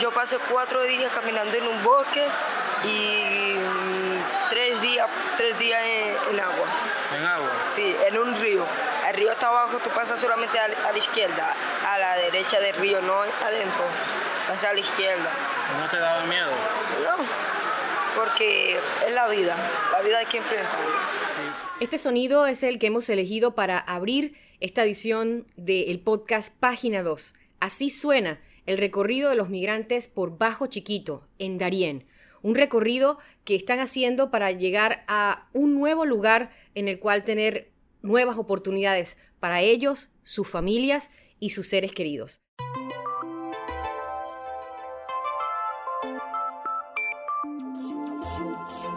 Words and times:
yo 0.00 0.10
pasé 0.10 0.38
cuatro 0.50 0.82
días 0.82 1.12
caminando 1.12 1.56
en 1.56 1.66
un 1.66 1.82
bosque 1.84 2.24
y 2.84 3.54
mm, 3.54 4.50
tres 4.50 4.80
días, 4.80 5.08
tres 5.36 5.58
días 5.58 5.80
en, 6.30 6.40
agua. 6.40 6.66
¿En 7.16 7.24
agua? 7.24 7.50
Sí, 7.68 7.94
en 8.06 8.18
un 8.18 8.40
río. 8.40 8.64
El 9.08 9.16
río 9.16 9.32
está 9.32 9.48
abajo, 9.48 9.78
tú 9.78 9.90
pasas 9.90 10.20
solamente 10.20 10.58
a, 10.58 10.68
la 10.68 10.98
izquierda, 10.98 11.54
a 11.88 11.98
la 11.98 12.16
derecha 12.16 12.60
del 12.60 12.74
río, 12.76 13.00
no 13.02 13.22
adentro. 13.22 13.84
Pasas 14.48 14.70
a 14.70 14.74
la 14.74 14.80
izquierda. 14.80 15.30
¿No 15.80 15.88
te 15.88 15.98
daba 15.98 16.24
miedo? 16.24 16.50
No, 17.04 17.24
porque 18.16 18.78
es 19.06 19.14
la 19.14 19.28
vida, 19.28 19.56
la 19.92 20.00
vida 20.02 20.18
hay 20.18 20.26
que 20.26 20.38
enfrentarla. 20.38 20.96
Este 21.80 21.96
sonido 21.96 22.46
es 22.46 22.62
el 22.62 22.78
que 22.78 22.88
hemos 22.88 23.08
elegido 23.08 23.54
para 23.54 23.78
abrir 23.78 24.36
esta 24.60 24.82
edición 24.82 25.46
del 25.56 25.98
podcast 26.00 26.54
Página 26.58 27.02
2. 27.02 27.34
Así 27.60 27.88
suena 27.88 28.38
el 28.70 28.78
recorrido 28.78 29.30
de 29.30 29.34
los 29.34 29.48
migrantes 29.48 30.06
por 30.06 30.38
Bajo 30.38 30.68
Chiquito, 30.68 31.26
en 31.40 31.58
Darién. 31.58 32.06
Un 32.40 32.54
recorrido 32.54 33.18
que 33.42 33.56
están 33.56 33.80
haciendo 33.80 34.30
para 34.30 34.52
llegar 34.52 35.04
a 35.08 35.48
un 35.52 35.74
nuevo 35.74 36.06
lugar 36.06 36.52
en 36.76 36.86
el 36.86 37.00
cual 37.00 37.24
tener 37.24 37.72
nuevas 38.00 38.38
oportunidades 38.38 39.18
para 39.40 39.60
ellos, 39.60 40.10
sus 40.22 40.48
familias 40.48 41.10
y 41.40 41.50
sus 41.50 41.68
seres 41.68 41.90
queridos. 41.90 42.42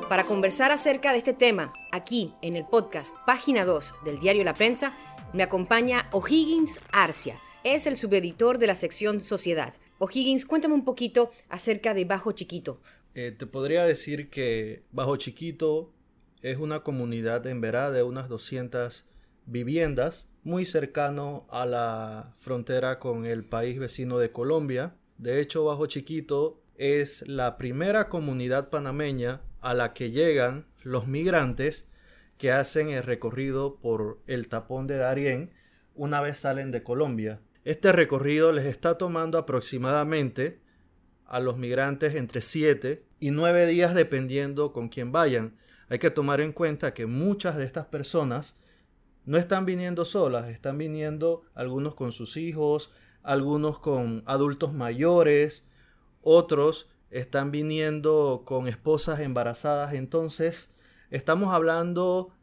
Para 0.07 0.25
conversar 0.25 0.71
acerca 0.71 1.13
de 1.13 1.17
este 1.17 1.33
tema, 1.33 1.73
aquí 1.91 2.35
en 2.43 2.55
el 2.55 2.65
podcast 2.65 3.15
Página 3.25 3.65
2 3.65 3.95
del 4.05 4.19
diario 4.19 4.43
La 4.43 4.53
Prensa, 4.53 4.93
me 5.33 5.41
acompaña 5.41 6.07
O'Higgins 6.11 6.79
Arcia. 6.91 7.39
Es 7.63 7.87
el 7.87 7.95
subeditor 7.95 8.57
de 8.57 8.67
la 8.67 8.75
sección 8.75 9.21
Sociedad. 9.21 9.73
O'Higgins, 9.97 10.45
cuéntame 10.45 10.73
un 10.73 10.83
poquito 10.83 11.31
acerca 11.47 11.93
de 11.93 12.03
Bajo 12.03 12.33
Chiquito. 12.33 12.77
Eh, 13.15 13.31
te 13.31 13.47
podría 13.47 13.85
decir 13.85 14.29
que 14.29 14.83
Bajo 14.91 15.15
Chiquito 15.15 15.93
es 16.41 16.57
una 16.57 16.81
comunidad 16.81 17.47
en 17.47 17.61
Verá 17.61 17.89
de 17.89 18.03
unas 18.03 18.27
200 18.27 19.05
viviendas, 19.45 20.27
muy 20.43 20.65
cercano 20.65 21.47
a 21.49 21.65
la 21.65 22.35
frontera 22.37 22.99
con 22.99 23.25
el 23.25 23.45
país 23.45 23.79
vecino 23.79 24.19
de 24.19 24.33
Colombia. 24.33 24.95
De 25.17 25.39
hecho, 25.39 25.63
Bajo 25.63 25.85
Chiquito 25.85 26.61
es 26.75 27.25
la 27.29 27.57
primera 27.57 28.09
comunidad 28.09 28.71
panameña 28.71 29.39
a 29.61 29.73
la 29.73 29.93
que 29.93 30.11
llegan 30.11 30.65
los 30.81 31.07
migrantes 31.07 31.87
que 32.37 32.51
hacen 32.51 32.89
el 32.89 33.03
recorrido 33.03 33.77
por 33.77 34.19
el 34.27 34.49
tapón 34.49 34.85
de 34.85 34.97
Darién 34.97 35.51
una 35.95 36.19
vez 36.19 36.39
salen 36.39 36.71
de 36.71 36.83
Colombia. 36.83 37.39
Este 37.65 37.93
recorrido 37.93 38.51
les 38.51 38.65
está 38.65 38.97
tomando 38.97 39.37
aproximadamente 39.37 40.59
a 41.25 41.39
los 41.39 41.57
migrantes 41.57 42.15
entre 42.15 42.41
7 42.41 43.05
y 43.21 43.31
9 43.31 43.67
días 43.67 43.93
dependiendo 43.93 44.73
con 44.73 44.89
quién 44.89 45.13
vayan. 45.13 45.55
Hay 45.87 45.97
que 45.97 46.09
tomar 46.09 46.41
en 46.41 46.51
cuenta 46.51 46.93
que 46.93 47.05
muchas 47.05 47.55
de 47.55 47.63
estas 47.63 47.85
personas 47.85 48.57
no 49.25 49.37
están 49.37 49.65
viniendo 49.65 50.03
solas, 50.03 50.49
están 50.49 50.77
viniendo 50.77 51.43
algunos 51.53 51.95
con 51.95 52.11
sus 52.11 52.35
hijos, 52.35 52.91
algunos 53.21 53.79
con 53.79 54.23
adultos 54.25 54.73
mayores, 54.73 55.65
otros 56.21 56.89
están 57.11 57.51
viniendo 57.51 58.43
con 58.45 58.67
esposas 58.67 59.21
embarazadas. 59.21 59.93
Entonces, 59.93 60.73
estamos 61.11 61.53
hablando 61.53 62.33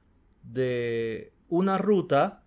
de 0.42 1.34
una 1.50 1.77
ruta 1.77 2.39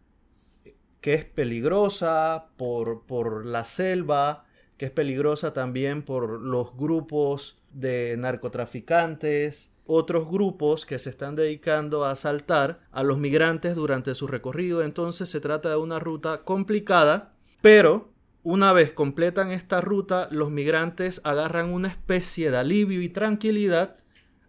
que 1.03 1.15
es 1.15 1.25
peligrosa 1.25 2.47
por, 2.55 3.01
por 3.05 3.45
la 3.45 3.65
selva, 3.65 4.45
que 4.77 4.85
es 4.85 4.91
peligrosa 4.91 5.51
también 5.51 6.01
por 6.01 6.39
los 6.39 6.77
grupos 6.77 7.57
de 7.73 8.15
narcotraficantes, 8.17 9.73
otros 9.85 10.29
grupos 10.31 10.85
que 10.85 10.97
se 10.99 11.09
están 11.09 11.35
dedicando 11.35 12.05
a 12.05 12.11
asaltar 12.11 12.79
a 12.89 13.03
los 13.03 13.17
migrantes 13.17 13.75
durante 13.75 14.15
su 14.15 14.27
recorrido. 14.27 14.81
Entonces 14.81 15.30
se 15.30 15.42
trata 15.42 15.71
de 15.71 15.75
una 15.75 15.99
ruta 15.99 16.45
complicada, 16.45 17.33
pero 17.61 18.13
una 18.42 18.71
vez 18.71 18.93
completan 18.93 19.52
esta 19.52 19.81
ruta, 19.81 20.30
los 20.31 20.52
migrantes 20.52 21.19
agarran 21.25 21.73
una 21.73 21.89
especie 21.89 22.49
de 22.49 22.55
alivio 22.59 23.02
y 23.02 23.09
tranquilidad 23.09 23.97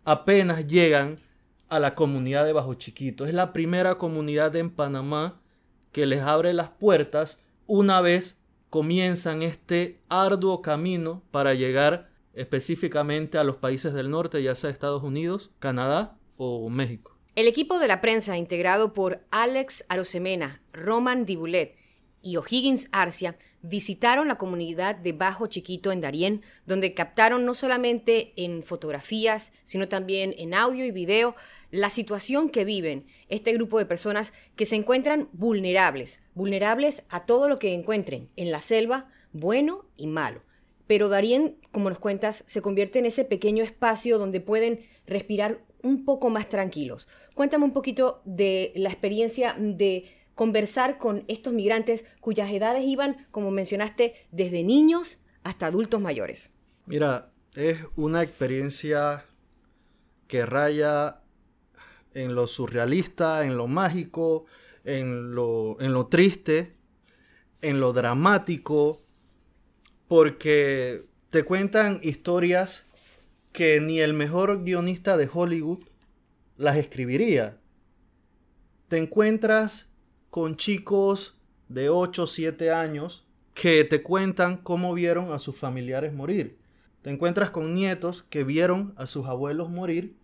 apenas 0.05 0.69
llegan 0.69 1.17
a 1.69 1.81
la 1.81 1.97
comunidad 1.97 2.45
de 2.45 2.53
Bajo 2.53 2.75
Chiquito. 2.75 3.27
Es 3.27 3.35
la 3.35 3.53
primera 3.53 3.99
comunidad 3.99 4.55
en 4.55 4.71
Panamá 4.71 5.41
que 5.95 6.07
les 6.07 6.21
abre 6.21 6.53
las 6.53 6.71
puertas 6.71 7.41
una 7.67 8.01
vez 8.03 8.41
comienzan 8.69 9.43
este 9.43 10.01
arduo 10.09 10.61
camino 10.61 11.23
para 11.31 11.55
llegar 11.55 12.11
específicamente 12.35 13.39
a 13.39 13.45
los 13.45 13.57
países 13.57 13.95
del 13.95 14.11
norte, 14.11 14.43
ya 14.43 14.57
sea 14.57 14.71
Estados 14.71 15.05
Unidos, 15.05 15.53
Canadá 15.61 16.19
o 16.37 16.69
México. 16.69 17.17
El 17.37 17.47
equipo 17.47 17.79
de 17.79 17.87
la 17.87 18.01
prensa, 18.01 18.37
integrado 18.37 18.93
por 18.93 19.25
Alex 19.31 19.87
Arosemena, 19.89 20.61
Roman 20.73 21.27
Dibulet 21.27 21.79
y 22.23 22.39
O'Higgins 22.39 22.89
Arcia, 22.91 23.39
visitaron 23.63 24.27
la 24.27 24.37
comunidad 24.37 24.97
de 24.97 25.13
Bajo 25.13 25.47
Chiquito 25.47 25.93
en 25.93 26.01
Darién, 26.01 26.43
donde 26.67 26.93
captaron 26.93 27.47
no 27.47 27.55
solamente 27.55 28.33
en 28.37 28.65
fotografías, 28.65 29.53
sino 29.63 29.89
también 29.89 30.35
en 30.37 30.55
audio 30.55 30.85
y 30.85 30.91
video 30.91 31.37
la 31.75 31.91
situación 31.91 32.51
que 32.51 32.65
viven 32.65 33.05
este 33.29 33.53
grupo 33.53 33.81
de 33.81 33.85
personas 33.85 34.33
que 34.55 34.65
se 34.65 34.77
encuentran 34.77 35.29
vulnerables, 35.33 36.21
vulnerables 36.35 37.03
a 37.09 37.27
todo 37.27 37.49
lo 37.49 37.59
que 37.59 37.75
encuentren 37.75 38.29
en 38.37 38.53
la 38.53 38.61
selva, 38.61 39.11
bueno 39.33 39.85
y 39.97 40.07
malo. 40.07 40.41
Pero 40.87 41.09
Darién, 41.09 41.57
como 41.73 41.89
nos 41.89 41.99
cuentas, 41.99 42.45
se 42.47 42.63
convierte 42.63 43.01
en 43.01 43.07
ese 43.07 43.25
pequeño 43.25 43.65
espacio 43.65 44.19
donde 44.19 44.41
pueden 44.41 44.87
respirar 45.05 45.65
un 45.83 46.05
poco 46.05 46.31
más 46.31 46.49
tranquilos. 46.49 47.09
Cuéntame 47.35 47.65
un 47.65 47.73
poquito 47.73 48.23
de 48.25 48.73
la 48.77 48.91
experiencia 48.91 49.57
de 49.59 50.05
conversar 50.37 50.97
con 50.99 51.25
estos 51.27 51.53
migrantes 51.53 52.05
cuyas 52.21 52.53
edades 52.53 52.85
iban, 52.85 53.27
como 53.33 53.51
mencionaste, 53.51 54.15
desde 54.31 54.63
niños 54.63 55.19
hasta 55.43 55.67
adultos 55.67 56.01
mayores. 56.01 56.51
Mira, 56.87 57.33
es 57.57 57.79
una 57.97 58.23
experiencia 58.23 59.25
que 60.29 60.47
raya 60.47 61.24
en 62.15 62.35
lo 62.35 62.47
surrealista, 62.47 63.45
en 63.45 63.57
lo 63.57 63.67
mágico, 63.67 64.47
en 64.85 65.35
lo, 65.35 65.77
en 65.81 65.93
lo 65.93 66.07
triste, 66.07 66.73
en 67.61 67.81
lo 67.81 67.93
dramático, 67.93 69.03
porque 70.09 71.07
te 71.31 71.43
cuentan 71.45 72.01
historias 72.03 72.87
que 73.53 73.81
ni 73.81 74.01
el 74.01 74.15
mejor 74.15 74.65
guionista 74.65 75.17
de 75.17 75.29
Hollywood 75.33 75.81
las 76.57 76.77
escribiría. 76.77 77.59
Te 78.89 78.99
encuentras 78.99 79.91
con 80.31 80.57
chicos 80.57 81.37
de 81.69 81.89
8 81.89 82.23
o 82.25 82.27
7 82.27 82.73
años 82.73 83.27
que 83.55 83.85
te 83.85 84.03
cuentan 84.03 84.57
cómo 84.57 84.93
vieron 84.95 85.33
a 85.33 85.39
sus 85.39 85.57
familiares 85.57 86.13
morir. 86.13 86.59
Te 87.03 87.11
encuentras 87.11 87.51
con 87.51 87.75
nietos 87.75 88.25
que 88.25 88.45
vieron 88.45 88.95
a 88.97 89.07
sus 89.07 89.27
abuelos 89.27 89.71
morir, 89.71 90.17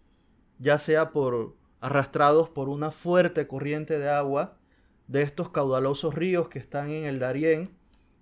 ya 0.58 0.78
sea 0.78 1.10
por 1.10 1.56
arrastrados 1.80 2.48
por 2.48 2.68
una 2.68 2.90
fuerte 2.90 3.46
corriente 3.46 3.98
de 3.98 4.10
agua 4.10 4.58
de 5.08 5.22
estos 5.22 5.50
caudalosos 5.50 6.14
ríos 6.14 6.48
que 6.48 6.58
están 6.58 6.90
en 6.90 7.04
el 7.04 7.18
Darién, 7.18 7.76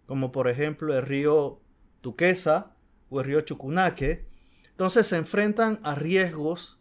como 0.07 0.33
por 0.33 0.49
ejemplo 0.49 0.97
el 0.97 1.03
río 1.03 1.61
Tuquesa 2.01 2.75
o 3.11 3.21
el 3.21 3.27
río 3.27 3.41
Chucunaque. 3.43 4.27
Entonces 4.71 5.07
se 5.07 5.17
enfrentan 5.17 5.81
a 5.83 5.95
riesgos, 5.95 6.79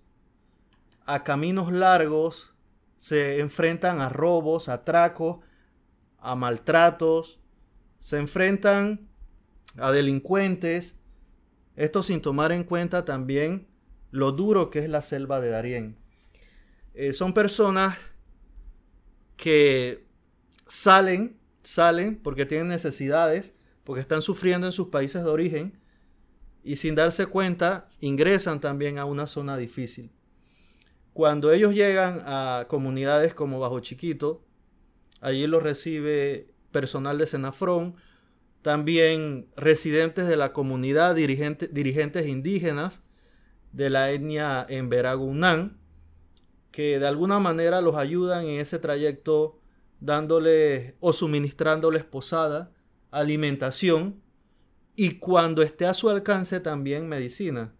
a 1.05 1.23
caminos 1.23 1.71
largos, 1.71 2.53
se 2.95 3.39
enfrentan 3.39 3.99
a 3.99 4.09
robos, 4.09 4.69
a 4.69 4.73
atracos, 4.73 5.39
a 6.19 6.35
maltratos, 6.35 7.39
se 7.99 8.17
enfrentan 8.17 9.09
a 9.77 9.91
delincuentes, 9.91 10.95
esto 11.75 12.01
sin 12.01 12.21
tomar 12.21 12.51
en 12.51 12.63
cuenta 12.63 13.05
también 13.05 13.67
lo 14.11 14.31
duro 14.31 14.69
que 14.69 14.79
es 14.79 14.89
la 14.89 15.01
selva 15.01 15.41
de 15.41 15.49
Darién. 15.49 16.06
Eh, 16.99 17.13
son 17.13 17.31
personas 17.31 17.95
que 19.35 20.07
salen, 20.65 21.37
salen 21.61 22.15
porque 22.15 22.47
tienen 22.47 22.69
necesidades, 22.69 23.53
porque 23.83 24.01
están 24.01 24.23
sufriendo 24.23 24.65
en 24.65 24.73
sus 24.73 24.87
países 24.87 25.23
de 25.23 25.29
origen 25.29 25.79
y 26.63 26.77
sin 26.77 26.95
darse 26.95 27.27
cuenta 27.27 27.87
ingresan 27.99 28.59
también 28.59 28.97
a 28.97 29.05
una 29.05 29.27
zona 29.27 29.57
difícil. 29.57 30.09
Cuando 31.13 31.51
ellos 31.51 31.75
llegan 31.75 32.23
a 32.25 32.65
comunidades 32.67 33.35
como 33.35 33.59
Bajo 33.59 33.79
Chiquito, 33.79 34.43
allí 35.21 35.45
los 35.45 35.61
recibe 35.61 36.49
personal 36.71 37.19
de 37.19 37.27
Senafrón, 37.27 37.95
también 38.63 39.49
residentes 39.55 40.27
de 40.27 40.35
la 40.35 40.51
comunidad, 40.51 41.13
dirigentes 41.13 42.25
indígenas 42.25 43.03
de 43.71 43.91
la 43.91 44.09
etnia 44.09 44.65
en 44.67 44.89
Veragunán, 44.89 45.77
que 46.77 46.99
de 46.99 47.07
alguna 47.07 47.39
manera 47.39 47.81
los 47.81 47.95
ayudan 47.95 48.45
en 48.45 48.59
ese 48.59 48.77
trayecto 48.77 49.59
dándoles 49.99 50.93
o 50.99 51.11
suministrándoles 51.11 52.03
posada, 52.03 52.71
alimentación 53.09 54.21
y 54.95 55.17
cuando 55.17 55.63
esté 55.63 55.87
a 55.87 55.95
su 55.95 56.07
alcance 56.07 56.59
también 56.59 57.09
medicina. 57.09 57.73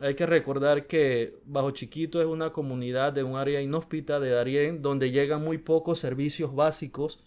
Hay 0.00 0.14
que 0.14 0.24
recordar 0.24 0.86
que 0.86 1.42
Bajo 1.44 1.72
Chiquito 1.72 2.22
es 2.22 2.26
una 2.26 2.54
comunidad 2.54 3.12
de 3.12 3.22
un 3.22 3.36
área 3.36 3.60
inhóspita 3.60 4.18
de 4.18 4.30
Darién 4.30 4.80
donde 4.80 5.10
llegan 5.10 5.44
muy 5.44 5.58
pocos 5.58 5.98
servicios 5.98 6.54
básicos, 6.54 7.22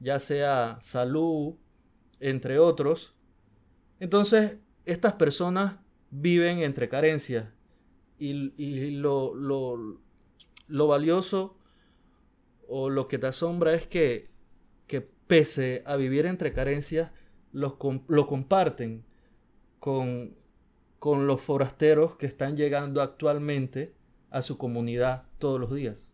ya 0.00 0.18
sea 0.18 0.78
salud, 0.80 1.56
entre 2.18 2.58
otros. 2.58 3.14
Entonces, 4.00 4.56
estas 4.86 5.12
personas 5.12 5.80
viven 6.10 6.60
entre 6.60 6.88
carencias 6.88 7.52
y, 8.18 8.54
y 8.56 8.92
lo, 8.92 9.34
lo, 9.34 10.02
lo, 10.74 10.86
valioso 10.86 11.56
o 12.68 12.90
lo 12.90 13.08
que 13.08 13.18
te 13.18 13.26
asombra 13.26 13.74
es 13.74 13.86
que, 13.86 14.30
que 14.86 15.00
pese 15.00 15.82
a 15.86 15.96
vivir 15.96 16.26
entre 16.26 16.52
carencias, 16.52 17.10
lo 17.52 17.78
comparten 17.78 19.04
con 19.78 20.34
con 21.04 21.26
los 21.26 21.42
forasteros 21.42 22.16
que 22.16 22.24
están 22.24 22.56
llegando 22.56 23.02
actualmente 23.02 23.92
a 24.30 24.40
su 24.40 24.56
comunidad 24.56 25.24
todos 25.38 25.60
los 25.60 25.74
días. 25.74 26.08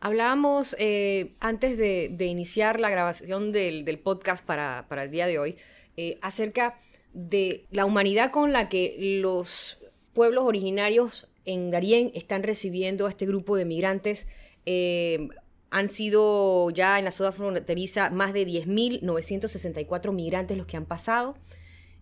Hablábamos 0.00 0.74
eh, 0.78 1.34
antes 1.38 1.76
de, 1.76 2.24
iniciar 2.24 2.80
la 2.80 2.88
grabación 2.88 3.52
del, 3.52 3.98
podcast 3.98 4.42
para, 4.42 4.86
el 4.90 5.10
día 5.10 5.26
de 5.26 5.38
hoy 5.38 5.58
eh, 5.98 6.18
acerca 6.22 6.80
de 7.12 7.66
la 7.70 7.84
humanidad 7.84 8.30
con 8.30 8.54
la 8.54 8.70
que 8.70 8.96
los 9.20 9.76
pueblos 10.14 10.44
originarios 10.44 11.29
en 11.50 11.70
Darién 11.70 12.12
están 12.14 12.42
recibiendo 12.42 13.06
a 13.06 13.10
este 13.10 13.26
grupo 13.26 13.56
de 13.56 13.64
migrantes. 13.64 14.26
Eh, 14.66 15.28
han 15.70 15.88
sido 15.88 16.70
ya 16.70 16.98
en 16.98 17.04
la 17.04 17.10
zona 17.10 17.32
fronteriza 17.32 18.10
más 18.10 18.32
de 18.32 18.46
10.964 18.46 20.12
migrantes 20.12 20.56
los 20.56 20.66
que 20.66 20.76
han 20.76 20.86
pasado. 20.86 21.36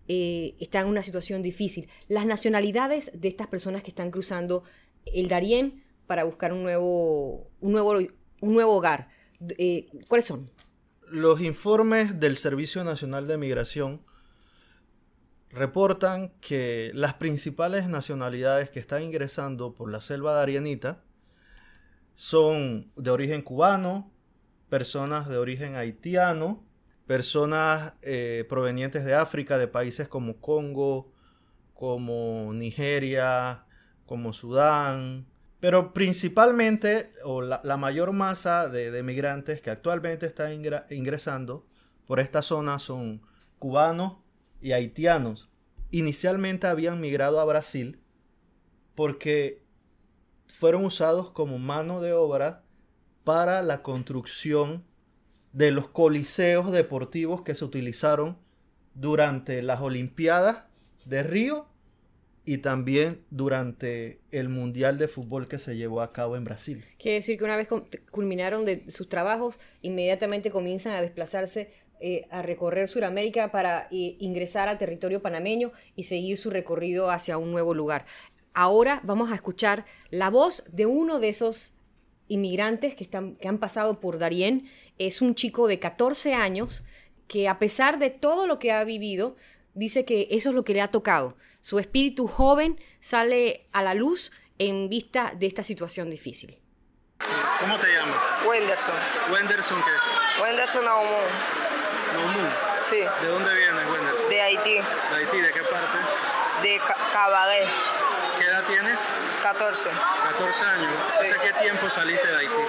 Eh, 0.07 0.55
están 0.59 0.85
en 0.85 0.89
una 0.89 1.03
situación 1.03 1.41
difícil. 1.41 1.87
Las 2.07 2.25
nacionalidades 2.25 3.11
de 3.13 3.27
estas 3.27 3.47
personas 3.47 3.83
que 3.83 3.89
están 3.89 4.11
cruzando 4.11 4.63
el 5.05 5.27
Darién 5.27 5.83
para 6.07 6.23
buscar 6.23 6.53
un 6.53 6.63
nuevo, 6.63 7.47
un 7.59 7.71
nuevo, 7.71 7.93
un 7.93 8.53
nuevo 8.53 8.73
hogar, 8.73 9.09
eh, 9.57 9.87
¿cuáles 10.07 10.25
son? 10.25 10.49
Los 11.11 11.41
informes 11.41 12.19
del 12.19 12.37
Servicio 12.37 12.83
Nacional 12.83 13.27
de 13.27 13.37
Migración 13.37 14.01
reportan 15.51 16.31
que 16.41 16.91
las 16.93 17.15
principales 17.15 17.87
nacionalidades 17.87 18.69
que 18.69 18.79
están 18.79 19.03
ingresando 19.03 19.73
por 19.73 19.91
la 19.91 20.01
selva 20.01 20.33
darianita 20.33 21.01
son 22.15 22.91
de 22.95 23.11
origen 23.11 23.41
cubano, 23.41 24.11
personas 24.69 25.27
de 25.27 25.37
origen 25.37 25.75
haitiano, 25.75 26.63
personas 27.07 27.93
eh, 28.01 28.45
provenientes 28.47 29.03
de 29.05 29.15
África, 29.15 29.57
de 29.57 29.67
países 29.67 30.07
como 30.07 30.39
Congo, 30.39 31.11
como 31.73 32.51
Nigeria, 32.53 33.65
como 34.05 34.33
Sudán, 34.33 35.25
pero 35.59 35.93
principalmente, 35.93 37.11
o 37.23 37.41
la, 37.41 37.77
mayor 37.77 38.13
masa 38.13 38.69
de, 38.69 39.03
migrantes 39.03 39.61
que 39.61 39.69
actualmente 39.69 40.25
están 40.25 40.51
ingresando 40.89 41.65
por 42.05 42.19
esta 42.19 42.41
zona 42.41 42.79
son 42.79 43.21
cubanos 43.57 44.17
y 44.61 44.71
haitianos. 44.71 45.49
Inicialmente 45.91 46.67
habían 46.67 47.01
migrado 47.01 47.39
a 47.39 47.45
Brasil 47.45 47.99
porque 48.95 49.63
fueron 50.53 50.85
usados 50.85 51.31
como 51.31 51.57
mano 51.57 52.01
de 52.01 52.13
obra 52.13 52.63
para 53.23 53.61
la 53.61 53.81
construcción 53.81 54.83
de 55.53 55.71
los 55.71 55.87
coliseos 55.87 56.71
deportivos 56.71 57.41
que 57.41 57.55
se 57.55 57.65
utilizaron 57.65 58.37
durante 58.93 59.61
las 59.61 59.81
Olimpiadas 59.81 60.63
de 61.05 61.23
Río 61.23 61.67
y 62.45 62.57
también 62.59 63.23
durante 63.29 64.19
el 64.31 64.49
Mundial 64.49 64.97
de 64.97 65.07
Fútbol 65.07 65.47
que 65.47 65.59
se 65.59 65.77
llevó 65.77 66.01
a 66.01 66.11
cabo 66.11 66.35
en 66.35 66.43
Brasil. 66.43 66.83
Quiere 66.97 67.15
decir 67.15 67.37
que 67.37 67.43
una 67.43 67.55
vez 67.55 67.67
culminaron 68.11 68.65
de 68.65 68.89
sus 68.89 69.07
trabajos, 69.07 69.59
inmediatamente 69.81 70.49
comienzan 70.49 70.93
a 70.93 71.01
desplazarse 71.01 71.71
eh, 71.99 72.27
a 72.31 72.41
recorrer 72.41 72.87
Sudamérica 72.87 73.51
para 73.51 73.87
eh, 73.91 74.15
ingresar 74.19 74.69
al 74.69 74.77
territorio 74.77 75.21
panameño 75.21 75.71
y 75.95 76.03
seguir 76.03 76.37
su 76.37 76.49
recorrido 76.49 77.11
hacia 77.11 77.37
un 77.37 77.51
nuevo 77.51 77.73
lugar. 77.73 78.05
Ahora 78.53 79.01
vamos 79.03 79.31
a 79.31 79.35
escuchar 79.35 79.85
la 80.09 80.29
voz 80.29 80.63
de 80.71 80.85
uno 80.85 81.19
de 81.19 81.29
esos 81.29 81.73
inmigrantes 82.27 82.95
que, 82.95 83.03
están, 83.03 83.35
que 83.35 83.47
han 83.47 83.57
pasado 83.57 83.99
por 83.99 84.17
Darién. 84.17 84.69
Es 84.97 85.21
un 85.21 85.35
chico 85.35 85.67
de 85.67 85.79
14 85.79 86.33
años 86.33 86.83
que 87.27 87.47
a 87.47 87.59
pesar 87.59 87.99
de 87.99 88.09
todo 88.09 88.47
lo 88.47 88.59
que 88.59 88.71
ha 88.71 88.83
vivido, 88.83 89.35
dice 89.73 90.05
que 90.05 90.27
eso 90.31 90.49
es 90.49 90.55
lo 90.55 90.63
que 90.63 90.73
le 90.73 90.81
ha 90.81 90.89
tocado. 90.89 91.35
Su 91.61 91.79
espíritu 91.79 92.27
joven 92.27 92.79
sale 92.99 93.67
a 93.71 93.83
la 93.83 93.93
luz 93.93 94.31
en 94.57 94.89
vista 94.89 95.33
de 95.37 95.47
esta 95.47 95.63
situación 95.63 96.09
difícil. 96.09 96.59
¿Cómo 97.59 97.77
te 97.77 97.87
llamas? 97.87 98.17
Wenderson. 98.47 98.95
¿Wenderson 99.33 99.79
qué? 99.79 100.41
Wenderson 100.41 100.85
Naumú. 100.85 101.68
Sí. 102.83 103.05
¿De 103.21 103.27
dónde 103.27 103.53
vienes, 103.53 103.85
Wenderson? 103.87 104.29
De 104.29 104.41
Haití. 104.41 104.75
¿De 104.75 105.15
Haití? 105.15 105.41
¿De 105.41 105.51
qué 105.51 105.63
parte? 105.63 105.97
De 106.63 106.81
Cabaret. 107.13 107.67
¿Qué 108.39 108.45
edad 108.45 108.63
tienes? 108.63 108.99
14. 109.43 109.89
14 110.23 110.65
años. 110.65 110.91
¿Hace 111.19 111.35
qué 111.39 111.53
tiempo 111.53 111.89
saliste 111.89 112.27
de 112.27 112.37
Haití? 112.37 112.63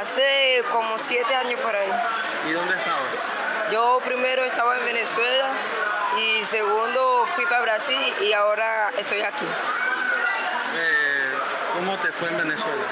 Hace 0.00 0.62
como 0.72 0.98
7 0.98 1.34
años 1.34 1.60
por 1.60 1.74
ahí. 1.74 1.90
¿Y 2.48 2.52
dónde 2.52 2.74
estabas? 2.74 3.24
Yo 3.72 4.00
primero 4.04 4.44
estaba 4.44 4.78
en 4.78 4.84
Venezuela 4.84 5.48
y 6.16 6.44
segundo 6.44 7.26
fui 7.34 7.44
para 7.44 7.62
Brasil 7.62 8.14
y 8.22 8.32
ahora 8.32 8.90
estoy 8.96 9.20
aquí. 9.22 9.46
¿Cómo 11.78 11.96
te 11.98 12.10
fue 12.10 12.28
en 12.28 12.36
Venezuela? 12.38 12.82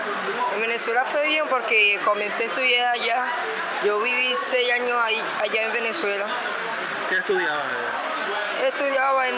En 0.55 0.61
Venezuela 0.61 1.03
fue 1.11 1.27
bien 1.27 1.45
porque 1.51 1.99
comencé 2.05 2.45
a 2.45 2.47
estudiar 2.47 2.93
allá. 2.93 3.25
Yo 3.85 4.01
viví 4.01 4.33
6 4.39 4.73
años 4.75 4.97
ahí, 5.03 5.21
allá 5.43 5.63
en 5.63 5.73
Venezuela. 5.73 6.25
¿Qué 7.09 7.17
estudiabas 7.17 7.65
Estudiaba 8.65 9.29
en 9.29 9.35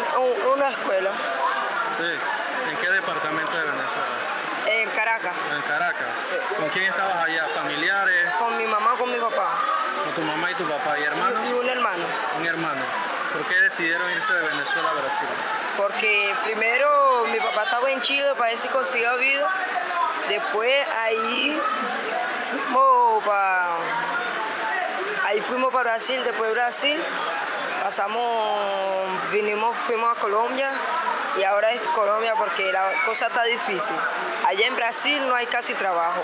una 0.52 0.68
escuela. 0.68 1.12
¿En 2.70 2.76
qué 2.76 2.90
departamento 2.90 3.56
de 3.56 3.64
Venezuela? 3.64 4.16
En 4.66 4.90
Caracas. 4.90 5.34
En 5.56 5.62
Caracas. 5.62 6.08
Sí. 6.24 6.36
¿Con 6.58 6.68
quién 6.68 6.84
estabas 6.84 7.24
allá? 7.24 7.46
¿Familiares? 7.54 8.30
Con 8.38 8.54
mi 8.58 8.66
mamá, 8.66 8.96
con 8.98 9.10
mi 9.10 9.18
papá. 9.18 9.48
¿Con 10.04 10.12
tu 10.12 10.20
mamá 10.20 10.50
y 10.50 10.54
tu 10.56 10.64
papá? 10.64 10.98
¿Y 10.98 11.04
hermanos? 11.04 11.48
Y 11.48 11.52
un 11.54 11.68
hermano. 11.70 12.04
Un 12.38 12.46
hermano. 12.46 12.82
¿Por 13.32 13.44
qué 13.46 13.60
decidieron 13.60 14.10
irse 14.12 14.32
de 14.32 14.42
Venezuela 14.42 14.90
a 14.90 14.94
Brasil? 14.94 15.28
Porque 15.76 16.34
primero 16.44 17.26
mi 17.31 17.38
papá 17.38 17.64
estaba 17.64 17.91
en 17.91 18.00
Chile 18.00 18.24
para 18.36 18.50
ver 18.50 18.58
si 18.58 18.69
conseguía 18.69 19.14
vida. 19.14 19.48
Después 20.29 20.74
ahí 20.96 21.60
fuimos 22.50 23.24
para 23.24 23.76
ahí 25.24 25.41
fuimos 25.41 25.72
para 25.72 25.91
Brasil, 25.91 26.20
después 26.24 26.53
Brasil 26.53 26.98
pasamos, 27.88 29.31
vinimos, 29.32 29.74
fuimos 29.86 30.14
a 30.14 30.20
Colombia 30.20 30.70
y 31.38 31.44
ahora 31.44 31.72
es 31.72 31.81
Colombia 31.81 32.34
porque 32.36 32.70
la 32.72 32.91
cosa 33.06 33.29
está 33.29 33.44
difícil. 33.44 33.96
Allá 34.48 34.67
en 34.67 34.76
Brasil 34.76 35.28
no 35.28 35.34
hay 35.34 35.44
casi 35.44 35.74
trabajo 35.74 36.22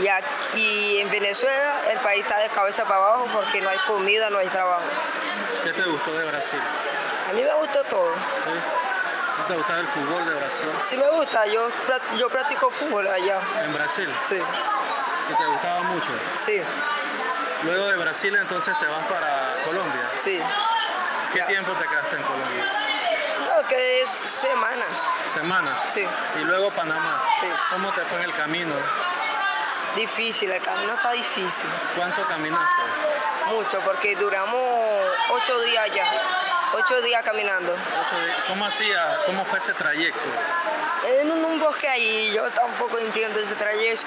y 0.00 0.06
aquí 0.06 1.00
en 1.00 1.10
Venezuela 1.10 1.80
el 1.90 1.98
país 1.98 2.22
está 2.22 2.38
de 2.38 2.48
cabeza 2.48 2.84
para 2.84 2.96
abajo 2.96 3.26
porque 3.32 3.60
no 3.60 3.68
hay 3.68 3.78
comida, 3.88 4.30
no 4.30 4.38
hay 4.38 4.46
trabajo. 4.46 4.84
¿Qué 5.64 5.72
te 5.72 5.82
gustó 5.82 6.16
de 6.16 6.26
Brasil? 6.26 6.60
A 7.28 7.32
mí 7.32 7.42
me 7.42 7.52
gustó 7.54 7.82
todo. 7.82 8.12
¿No 9.38 9.44
te 9.48 9.56
gusta 9.56 9.80
el 9.80 9.86
fútbol 9.88 10.26
de 10.26 10.34
Brasil? 10.34 10.68
Sí 10.80 10.96
me 10.96 11.08
gusta, 11.08 11.44
yo, 11.46 11.68
yo 12.16 12.28
practico 12.28 12.70
fútbol 12.70 13.08
allá. 13.08 13.40
¿En 13.64 13.74
Brasil? 13.74 14.08
Sí. 14.28 14.36
¿Y 14.36 15.36
te 15.36 15.46
gustaba 15.46 15.80
mucho? 15.82 16.10
Sí. 16.38 16.62
Luego 17.64 17.88
de 17.88 17.96
Brasil 17.96 18.36
entonces 18.36 18.78
te 18.78 18.86
vas 18.86 19.04
para 19.06 19.56
Colombia. 19.64 20.08
Sí. 20.14 20.40
¿Qué 21.32 21.42
tiempo 21.42 21.72
te 21.72 21.88
quedaste 21.88 22.14
en 22.14 22.22
Colombia? 22.22 22.85
Que 23.68 24.02
es 24.02 24.10
semanas. 24.10 25.02
¿Semanas? 25.28 25.80
Sí. 25.92 26.04
¿Y 26.40 26.44
luego 26.44 26.70
Panamá? 26.70 27.22
Sí. 27.40 27.46
¿Cómo 27.70 27.92
te 27.92 28.02
fue 28.02 28.18
en 28.18 28.24
el 28.24 28.34
camino? 28.34 28.74
Difícil, 29.96 30.50
el 30.50 30.62
camino 30.62 30.94
está 30.94 31.12
difícil. 31.12 31.68
¿Cuánto 31.96 32.22
caminaste? 32.26 32.82
Mucho, 33.48 33.80
porque 33.80 34.14
duramos 34.16 34.60
ocho 35.30 35.60
días 35.60 35.90
ya. 35.94 36.04
Ocho 36.74 37.00
días 37.00 37.24
caminando. 37.24 37.74
¿Cómo 38.48 38.66
hacía? 38.66 39.18
¿Cómo 39.24 39.44
fue 39.44 39.58
ese 39.58 39.72
trayecto? 39.72 40.28
En 41.06 41.30
un, 41.30 41.60
bosque 41.60 41.88
ahí, 41.88 42.32
yo 42.32 42.50
tampoco 42.50 42.98
entiendo 42.98 43.38
ese 43.38 43.54
trayecto, 43.54 44.06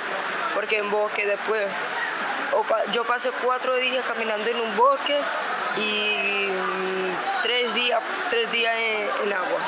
porque 0.53 0.77
en 0.77 0.91
bosque 0.91 1.25
después, 1.25 1.65
yo 2.91 3.03
pasé 3.05 3.31
cuatro 3.43 3.75
días 3.75 4.05
caminando 4.05 4.49
en 4.49 4.59
un 4.59 4.75
bosque 4.75 5.17
y 5.77 6.49
tres 8.29 8.51
días, 8.51 8.73
tres 8.73 9.03
días 9.07 9.21
en, 9.23 9.33
agua. 9.33 9.59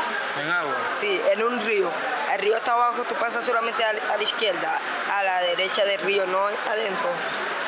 ¿En 0.42 0.50
agua? 0.50 0.76
Sí, 1.00 1.22
en 1.32 1.44
un 1.44 1.60
río. 1.66 1.90
El 2.34 2.40
río 2.40 2.58
está 2.58 2.74
abajo, 2.74 3.04
tú 3.04 3.16
pasas 3.16 3.46
solamente 3.46 3.84
a, 3.84 3.94
la 3.94 4.24
izquierda, 4.24 4.78
a 5.14 5.24
la 5.24 5.42
derecha 5.42 5.84
del 5.86 6.00
río, 6.02 6.26
no 6.28 6.48
adentro. 6.48 7.10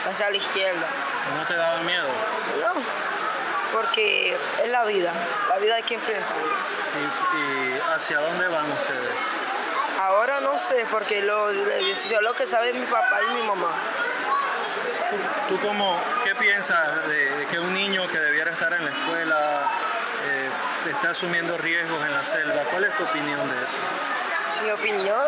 Pasas 0.05 0.27
a 0.27 0.29
la 0.31 0.37
izquierda. 0.37 0.87
¿No 1.37 1.45
te 1.45 1.55
daba 1.55 1.79
miedo? 1.79 2.07
No. 2.61 2.81
porque 3.73 4.37
es 4.63 4.69
la 4.69 4.83
vida, 4.85 5.11
la 5.49 5.57
vida 5.57 5.75
hay 5.75 5.83
que 5.83 5.95
enfrentarla. 5.95 6.43
¿Y, 7.33 7.37
y 7.37 7.81
hacia 7.93 8.19
dónde 8.19 8.47
van 8.47 8.71
ustedes? 8.71 9.17
Ahora 9.99 10.41
no 10.41 10.57
sé, 10.57 10.85
porque 10.91 11.21
lo, 11.21 11.51
lo 11.51 12.33
que 12.33 12.45
sabe 12.45 12.73
mi 12.73 12.85
papá 12.85 13.21
y 13.29 13.33
mi 13.35 13.41
mamá. 13.43 13.71
¿Tú 15.47 15.59
cómo, 15.59 15.99
qué 16.23 16.35
piensas 16.35 17.07
de, 17.07 17.37
de 17.37 17.45
que 17.47 17.59
un 17.59 17.73
niño 17.73 18.07
que 18.07 18.17
debiera 18.17 18.51
estar 18.51 18.73
en 18.73 18.83
la 18.83 18.91
escuela 18.91 19.71
está 20.91 21.11
asumiendo 21.11 21.57
riesgos 21.57 22.05
en 22.05 22.13
la 22.13 22.23
selva? 22.23 22.61
¿Cuál 22.71 22.83
es 22.85 22.93
tu 22.97 23.03
opinión 23.03 23.39
de 23.49 23.55
eso? 23.57 23.77
Mi 24.63 24.71
opinión, 24.71 25.23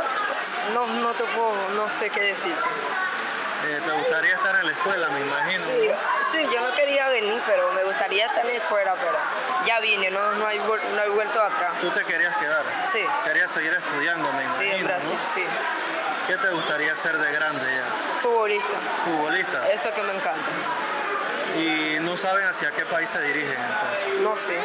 no, 0.74 0.86
no 0.88 1.12
te 1.14 1.24
puedo, 1.26 1.54
no 1.76 1.90
sé 1.90 2.10
qué 2.10 2.22
decir. 2.22 2.54
Eh, 3.68 3.82
¿Te 3.84 3.92
gustaría 3.92 4.36
estar 4.36 4.56
en 4.58 4.66
la 4.68 4.72
escuela, 4.74 5.10
me 5.10 5.22
imagino? 5.22 5.60
Sí, 5.64 5.90
sí, 6.32 6.48
yo 6.54 6.62
no 6.62 6.74
quería 6.76 7.08
venir, 7.10 7.42
pero 7.48 7.72
me 7.72 7.84
gustaría 7.84 8.28
estar 8.28 8.42
en 8.46 8.52
la 8.52 8.58
escuela, 8.58 8.94
pero 8.96 9.18
ya 9.66 9.80
vine, 9.80 10.12
no, 10.12 10.34
no, 10.34 10.46
hay, 10.46 10.60
no 10.60 11.04
he 11.04 11.10
vuelto 11.10 11.42
atrás. 11.42 11.72
¿Tú 11.82 11.90
te 11.90 12.04
querías 12.06 12.36
quedar? 12.38 12.64
Sí. 12.92 13.04
Querías 13.24 13.52
seguir 13.52 13.74
estudiando, 13.74 14.32
me 14.34 14.48
Sí, 14.50 14.66
imagino, 14.66 14.76
en 14.76 14.84
Brasil, 14.84 15.16
¿no? 15.18 15.34
sí. 15.34 15.46
¿Qué 16.28 16.38
te 16.38 16.50
gustaría 16.50 16.94
hacer 16.94 17.18
de 17.18 17.32
grande 17.32 17.66
ya? 17.76 18.20
Futbolista, 18.22 18.78
¿Futbolista? 19.06 19.70
eso 19.72 19.94
que 19.94 20.02
me 20.04 20.14
encanta. 20.14 20.42
Y 21.58 22.04
no 22.04 22.18
saben 22.18 22.46
hacia 22.46 22.72
qué 22.72 22.84
país 22.86 23.10
se 23.10 23.22
dirigen 23.22 23.52
entonces. 23.52 24.22
No 24.22 24.36
sé. 24.36 24.56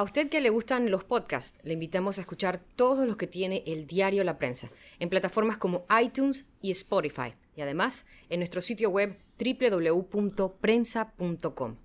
A 0.00 0.02
usted 0.02 0.30
que 0.30 0.40
le 0.40 0.48
gustan 0.48 0.90
los 0.90 1.04
podcasts, 1.04 1.58
le 1.62 1.74
invitamos 1.74 2.16
a 2.16 2.22
escuchar 2.22 2.58
todos 2.74 3.06
los 3.06 3.18
que 3.18 3.26
tiene 3.26 3.62
el 3.66 3.86
diario 3.86 4.24
La 4.24 4.38
Prensa, 4.38 4.68
en 4.98 5.10
plataformas 5.10 5.58
como 5.58 5.84
iTunes 6.02 6.46
y 6.62 6.70
Spotify, 6.70 7.34
y 7.54 7.60
además 7.60 8.06
en 8.30 8.40
nuestro 8.40 8.62
sitio 8.62 8.88
web 8.88 9.18
www.prensa.com. 9.38 11.76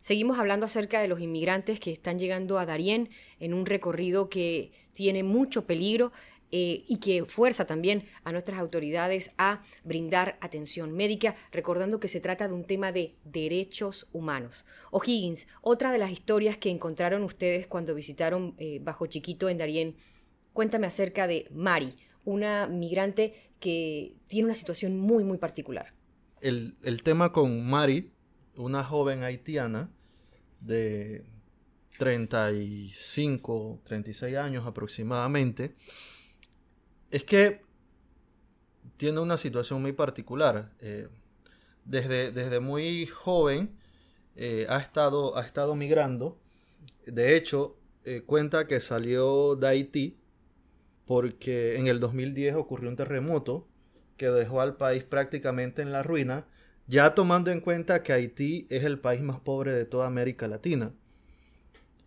Seguimos 0.00 0.38
hablando 0.38 0.66
acerca 0.66 1.00
de 1.00 1.08
los 1.08 1.20
inmigrantes 1.20 1.80
que 1.80 1.92
están 1.92 2.18
llegando 2.18 2.58
a 2.58 2.66
Darién 2.66 3.08
en 3.38 3.54
un 3.54 3.64
recorrido 3.64 4.28
que 4.28 4.72
tiene 4.92 5.22
mucho 5.22 5.64
peligro 5.64 6.12
eh, 6.54 6.84
y 6.86 6.98
que 6.98 7.24
fuerza 7.24 7.64
también 7.64 8.04
a 8.24 8.32
nuestras 8.32 8.58
autoridades 8.58 9.32
a 9.38 9.62
brindar 9.84 10.36
atención 10.42 10.92
médica, 10.92 11.34
recordando 11.50 11.98
que 11.98 12.08
se 12.08 12.20
trata 12.20 12.46
de 12.46 12.52
un 12.52 12.64
tema 12.64 12.92
de 12.92 13.16
derechos 13.24 14.06
humanos. 14.12 14.66
O'Higgins, 14.90 15.46
otra 15.62 15.90
de 15.92 15.98
las 15.98 16.10
historias 16.10 16.58
que 16.58 16.68
encontraron 16.68 17.22
ustedes 17.24 17.66
cuando 17.66 17.94
visitaron 17.94 18.54
eh, 18.58 18.80
Bajo 18.82 19.06
Chiquito 19.06 19.48
en 19.48 19.56
Darién, 19.56 19.96
cuéntame 20.52 20.86
acerca 20.86 21.26
de 21.26 21.48
Mari, 21.54 21.94
una 22.26 22.66
migrante 22.68 23.32
que 23.58 24.14
tiene 24.26 24.46
una 24.46 24.54
situación 24.54 24.98
muy, 24.98 25.24
muy 25.24 25.38
particular. 25.38 25.86
El, 26.42 26.76
el 26.82 27.02
tema 27.02 27.32
con 27.32 27.66
Mari, 27.66 28.12
una 28.56 28.84
joven 28.84 29.24
haitiana 29.24 29.90
de 30.60 31.24
35, 31.98 33.80
36 33.84 34.36
años 34.36 34.66
aproximadamente, 34.66 35.74
es 37.12 37.24
que 37.24 37.60
tiene 38.96 39.20
una 39.20 39.36
situación 39.36 39.80
muy 39.82 39.92
particular. 39.92 40.72
Eh, 40.80 41.08
desde, 41.84 42.32
desde 42.32 42.60
muy 42.60 43.06
joven 43.06 43.70
eh, 44.34 44.66
ha, 44.68 44.78
estado, 44.78 45.36
ha 45.36 45.42
estado 45.42 45.76
migrando. 45.76 46.38
De 47.06 47.36
hecho, 47.36 47.76
eh, 48.04 48.22
cuenta 48.24 48.66
que 48.66 48.80
salió 48.80 49.56
de 49.56 49.68
Haití 49.68 50.16
porque 51.06 51.76
en 51.76 51.86
el 51.86 52.00
2010 52.00 52.54
ocurrió 52.54 52.88
un 52.88 52.96
terremoto 52.96 53.68
que 54.16 54.30
dejó 54.30 54.60
al 54.60 54.76
país 54.76 55.04
prácticamente 55.04 55.82
en 55.82 55.92
la 55.92 56.02
ruina, 56.02 56.46
ya 56.86 57.14
tomando 57.14 57.50
en 57.50 57.60
cuenta 57.60 58.02
que 58.02 58.12
Haití 58.12 58.66
es 58.70 58.84
el 58.84 58.98
país 58.98 59.20
más 59.20 59.40
pobre 59.40 59.72
de 59.72 59.84
toda 59.84 60.06
América 60.06 60.48
Latina. 60.48 60.92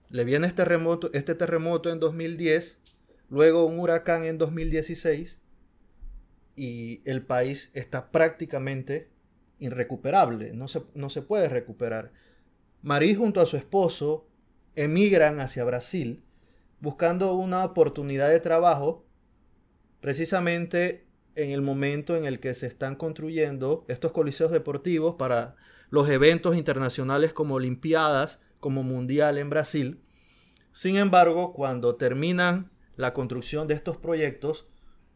Le 0.09 0.24
viene 0.24 0.47
este 0.47 0.63
terremoto, 0.63 1.09
este 1.13 1.35
terremoto 1.35 1.89
en 1.91 2.00
2010, 2.00 2.77
luego 3.29 3.65
un 3.65 3.79
huracán 3.79 4.25
en 4.25 4.38
2016 4.38 5.39
y 6.55 7.01
el 7.05 7.25
país 7.25 7.72
está 7.74 8.12
prácticamente 8.12 9.10
irrecuperable, 9.60 10.53
no 10.53 10.67
se, 10.67 10.84
no 10.94 11.10
se 11.10 11.22
puede 11.22 11.50
recuperar. 11.50 12.12
Marí 12.82 13.15
junto 13.15 13.41
a 13.41 13.46
su 13.46 13.58
esposo 13.58 14.27
emigran 14.75 15.39
hacia 15.39 15.63
Brasil 15.63 16.24
buscando 16.79 17.34
una 17.34 17.63
oportunidad 17.65 18.29
de 18.29 18.39
trabajo 18.39 19.05
precisamente 20.01 21.08
en 21.36 21.51
el 21.51 21.62
momento 21.62 22.15
en 22.15 22.25
el 22.25 22.39
que 22.39 22.53
se 22.53 22.67
están 22.67 22.96
construyendo 22.96 23.86
estos 23.88 24.12
coliseos 24.12 24.51
deportivos 24.51 25.15
para 25.15 25.55
los 25.89 26.10
eventos 26.10 26.55
internacionales 26.55 27.34
como 27.34 27.55
Olimpiadas, 27.55 28.39
como 28.60 28.84
Mundial 28.84 29.38
en 29.38 29.50
Brasil. 29.50 30.00
Sin 30.72 30.98
embargo, 30.98 31.53
cuando 31.53 31.96
terminan 31.96 32.72
la 32.97 33.13
construcción 33.13 33.67
de 33.67 33.73
estos 33.73 33.97
proyectos, 33.97 34.67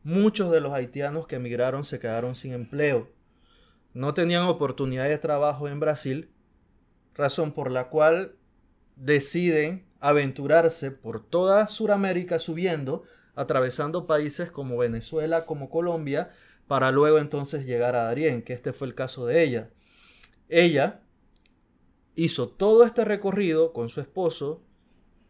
muchos 0.03 0.51
de 0.51 0.61
los 0.61 0.73
haitianos 0.73 1.27
que 1.27 1.35
emigraron 1.35 1.83
se 1.83 1.99
quedaron 1.99 2.35
sin 2.35 2.53
empleo. 2.53 3.09
No 3.93 4.13
tenían 4.13 4.43
oportunidad 4.43 5.07
de 5.07 5.17
trabajo 5.17 5.67
en 5.67 5.79
Brasil, 5.79 6.29
razón 7.15 7.51
por 7.51 7.71
la 7.71 7.89
cual 7.89 8.35
deciden 8.95 9.85
aventurarse 9.99 10.91
por 10.91 11.25
toda 11.25 11.67
Sudamérica 11.67 12.39
subiendo, 12.39 13.03
atravesando 13.35 14.07
países 14.07 14.51
como 14.51 14.77
Venezuela, 14.77 15.45
como 15.45 15.69
Colombia, 15.69 16.31
para 16.67 16.91
luego 16.91 17.17
entonces 17.17 17.65
llegar 17.65 17.95
a 17.95 18.03
Darién, 18.03 18.43
que 18.43 18.53
este 18.53 18.73
fue 18.73 18.87
el 18.87 18.95
caso 18.95 19.25
de 19.25 19.43
ella. 19.43 19.69
Ella 20.49 21.01
hizo 22.15 22.49
todo 22.49 22.83
este 22.83 23.05
recorrido 23.05 23.73
con 23.73 23.89
su 23.89 24.01
esposo, 24.01 24.61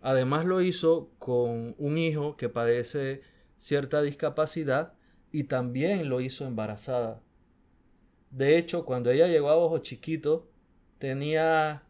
además 0.02 0.46
lo 0.46 0.62
hizo 0.62 1.12
con 1.20 1.76
un 1.78 1.98
hijo 1.98 2.38
que 2.38 2.50
padece 2.50 3.22
cierta 3.58 4.02
discapacidad 4.02 4.94
y 5.32 5.46
también 5.46 6.10
lo 6.10 6.22
hizo 6.22 6.46
embarazada. 6.46 7.22
De 8.32 8.58
hecho, 8.58 8.86
cuando 8.86 9.12
ella 9.12 9.28
llegó 9.28 9.50
a 9.50 9.58
Ojo 9.58 9.80
Chiquito, 9.80 10.50
tenía, 10.98 11.84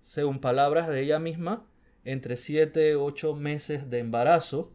según 0.00 0.40
palabras 0.40 0.88
de 0.88 1.00
ella 1.00 1.18
misma, 1.18 1.66
entre 2.04 2.36
7 2.36 2.92
y 2.92 2.94
8 2.94 3.34
meses 3.34 3.90
de 3.90 3.98
embarazo, 3.98 4.72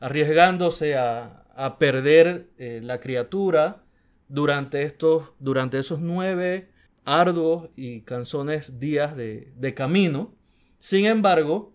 arriesgándose 0.00 0.96
a, 0.96 1.42
a 1.54 1.78
perder 1.78 2.50
eh, 2.58 2.80
la 2.82 3.00
criatura 3.00 3.84
durante, 4.28 4.82
estos, 4.82 5.30
durante 5.38 5.78
esos 5.78 6.00
nueve 6.00 6.70
arduos 7.04 7.68
y 7.76 8.02
cansones 8.02 8.78
días 8.78 9.16
de, 9.16 9.52
de 9.56 9.74
camino. 9.74 10.34
Sin 10.78 11.06
embargo, 11.06 11.74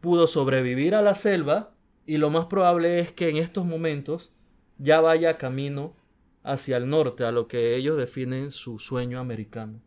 pudo 0.00 0.26
sobrevivir 0.26 0.94
a 0.94 1.02
la 1.02 1.14
selva 1.14 1.74
y 2.06 2.16
lo 2.16 2.30
más 2.30 2.46
probable 2.46 3.00
es 3.00 3.12
que 3.12 3.28
en 3.28 3.36
estos 3.36 3.64
momentos 3.64 4.32
ya 4.78 5.00
vaya 5.00 5.36
camino 5.38 5.94
hacia 6.42 6.78
el 6.78 6.88
norte, 6.88 7.24
a 7.24 7.32
lo 7.32 7.46
que 7.48 7.76
ellos 7.76 7.96
definen 7.96 8.50
su 8.50 8.78
sueño 8.78 9.20
americano. 9.20 9.80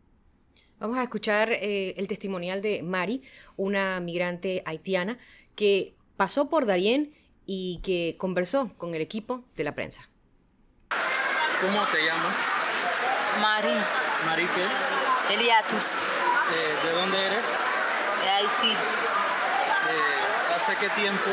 Vamos 0.78 0.98
a 0.98 1.02
escuchar 1.02 1.50
eh, 1.52 1.94
el 1.96 2.06
testimonial 2.06 2.62
de 2.62 2.82
Mari, 2.82 3.22
una 3.56 3.98
migrante 4.00 4.62
haitiana 4.66 5.18
que 5.56 5.96
pasó 6.16 6.48
por 6.48 6.66
Darién 6.66 7.14
y 7.46 7.80
que 7.82 8.16
conversó 8.18 8.70
con 8.76 8.94
el 8.94 9.00
equipo 9.00 9.44
de 9.56 9.64
la 9.64 9.74
prensa. 9.74 10.08
¿Cómo 11.60 11.80
te 11.92 11.98
llamas? 12.04 12.36
Mari, 13.40 13.74
Mari, 14.26 14.42
¿qué? 14.54 15.34
Eliatus, 15.34 16.08
Eh, 16.52 16.86
¿De 16.86 16.92
dónde 16.92 17.16
eres? 17.26 17.44
de 18.22 18.30
Haití. 18.30 18.76
Eh, 19.90 20.54
¿Hace 20.56 20.76
qué 20.76 20.88
tiempo, 20.90 21.30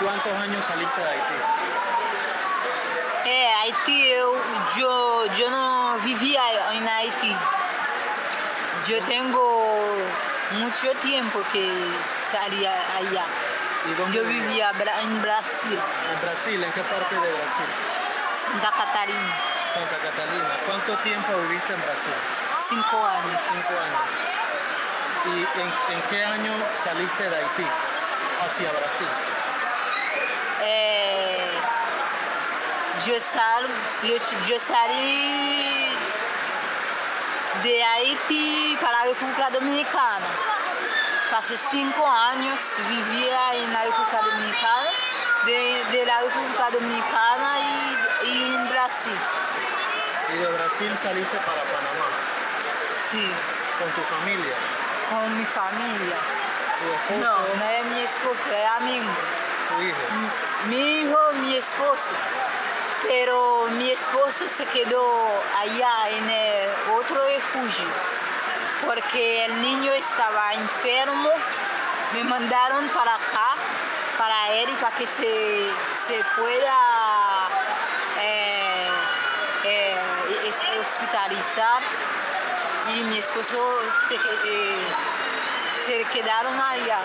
cuántos 0.00 0.32
años 0.40 0.64
saliste 0.64 1.00
de 1.00 1.08
Haití? 1.08 1.38
É, 3.28 3.54
Haití, 3.62 4.08
eu, 4.12 4.40
eu, 4.76 5.26
eu 5.38 5.50
não 5.50 5.98
vivia 6.00 6.40
em 6.74 6.88
Haití. 6.88 7.36
Eu 8.88 9.02
tenho 9.02 9.24
muito 10.52 10.94
tempo 11.02 11.42
que 11.50 11.92
saí 12.30 12.66
allá. 12.66 13.24
¿Y 13.86 13.94
dónde 13.94 14.16
Eu 14.18 14.24
vivías? 14.26 14.46
vivia 14.48 14.72
bra- 14.72 15.00
em 15.02 15.18
Brasil, 15.20 15.78
En 16.12 16.20
Brasil, 16.20 16.62
¿en 16.62 16.72
qué 16.72 16.82
parte 16.82 17.14
de 17.14 17.20
Brasil? 17.20 17.66
Santa 18.34 18.70
Catarina, 18.72 19.34
Santa 19.72 19.96
Catalina. 19.98 20.50
¿Cuánto 20.66 20.96
tiempo 21.02 21.32
viviste 21.48 21.72
en 21.72 21.80
Brasil? 21.82 22.12
cinco 22.68 22.96
anos. 23.04 23.40
Cinco 23.52 23.74
años. 23.80 24.35
¿Y 25.26 25.60
en, 25.60 25.96
en 25.96 26.02
qué 26.08 26.24
año 26.24 26.52
saliste 26.76 27.28
de 27.28 27.36
Haití 27.36 27.66
hacia 28.44 28.70
Brasil? 28.70 29.08
É, 30.62 31.50
eu, 33.08 33.20
sal, 33.20 33.64
eu, 34.04 34.18
eu 34.48 34.60
saí 34.60 35.98
de 37.62 37.82
Haití 37.82 38.78
para 38.80 38.98
a 38.98 39.02
República 39.02 39.50
Dominicana. 39.50 40.26
Passei 41.30 41.56
cinco 41.56 42.06
anos, 42.06 42.76
vivia 42.86 43.66
na 43.72 43.80
República 43.80 44.22
Dominicana, 44.22 44.90
de, 45.44 45.84
de 45.90 46.04
la 46.04 46.18
República 46.18 46.70
Dominicana 46.70 47.58
e, 47.58 48.26
e 48.26 48.48
em 48.54 48.66
Brasil. 48.66 49.18
Y 50.28 50.36
de 50.36 50.46
Brasil 50.46 50.96
saliste 50.96 51.36
para 51.38 51.62
Panamá. 51.62 52.08
Sí, 53.10 53.28
con 53.78 53.90
tu 53.90 54.02
familia. 54.02 54.85
Con 55.10 55.38
mi 55.38 55.44
familia. 55.44 56.16
Tu 56.78 56.92
esposo, 56.92 57.20
No, 57.20 57.38
no 57.56 57.70
es 57.70 57.84
mi 57.86 58.02
esposo, 58.02 58.44
es 58.50 58.66
amigo. 58.80 59.10
tu 59.68 59.82
hijo. 59.82 59.98
Mi 60.68 61.00
hijo, 61.00 61.18
mi 61.42 61.56
esposo. 61.56 62.12
Pero 63.08 63.66
mi 63.72 63.90
esposo 63.90 64.48
se 64.48 64.64
quedó 64.66 65.04
allá 65.58 66.08
en 66.10 66.28
el 66.30 66.70
otro 66.98 67.24
refugio 67.24 67.84
porque 68.84 69.44
el 69.46 69.62
niño 69.62 69.92
estaba 69.92 70.52
enfermo. 70.54 71.30
Me 72.14 72.24
mandaron 72.24 72.88
para 72.88 73.14
acá, 73.14 73.48
para 74.18 74.48
él, 74.52 74.68
para 74.80 74.96
que 74.96 75.06
se, 75.06 75.68
se 75.94 76.22
pueda 76.36 76.78
eh, 78.20 78.88
eh, 79.64 79.96
hospitalizar. 80.80 81.80
Y 82.94 83.00
mi 83.04 83.18
esposo 83.18 83.56
se, 84.08 84.14
eh, 84.14 84.78
se 85.86 86.04
quedaron 86.12 86.58
allá. 86.58 86.98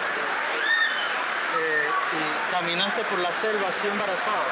Eh, 1.57 1.89
y 2.13 2.51
caminaste 2.53 3.03
por 3.05 3.19
la 3.19 3.31
selva 3.31 3.67
así 3.69 3.87
embarazada. 3.87 4.43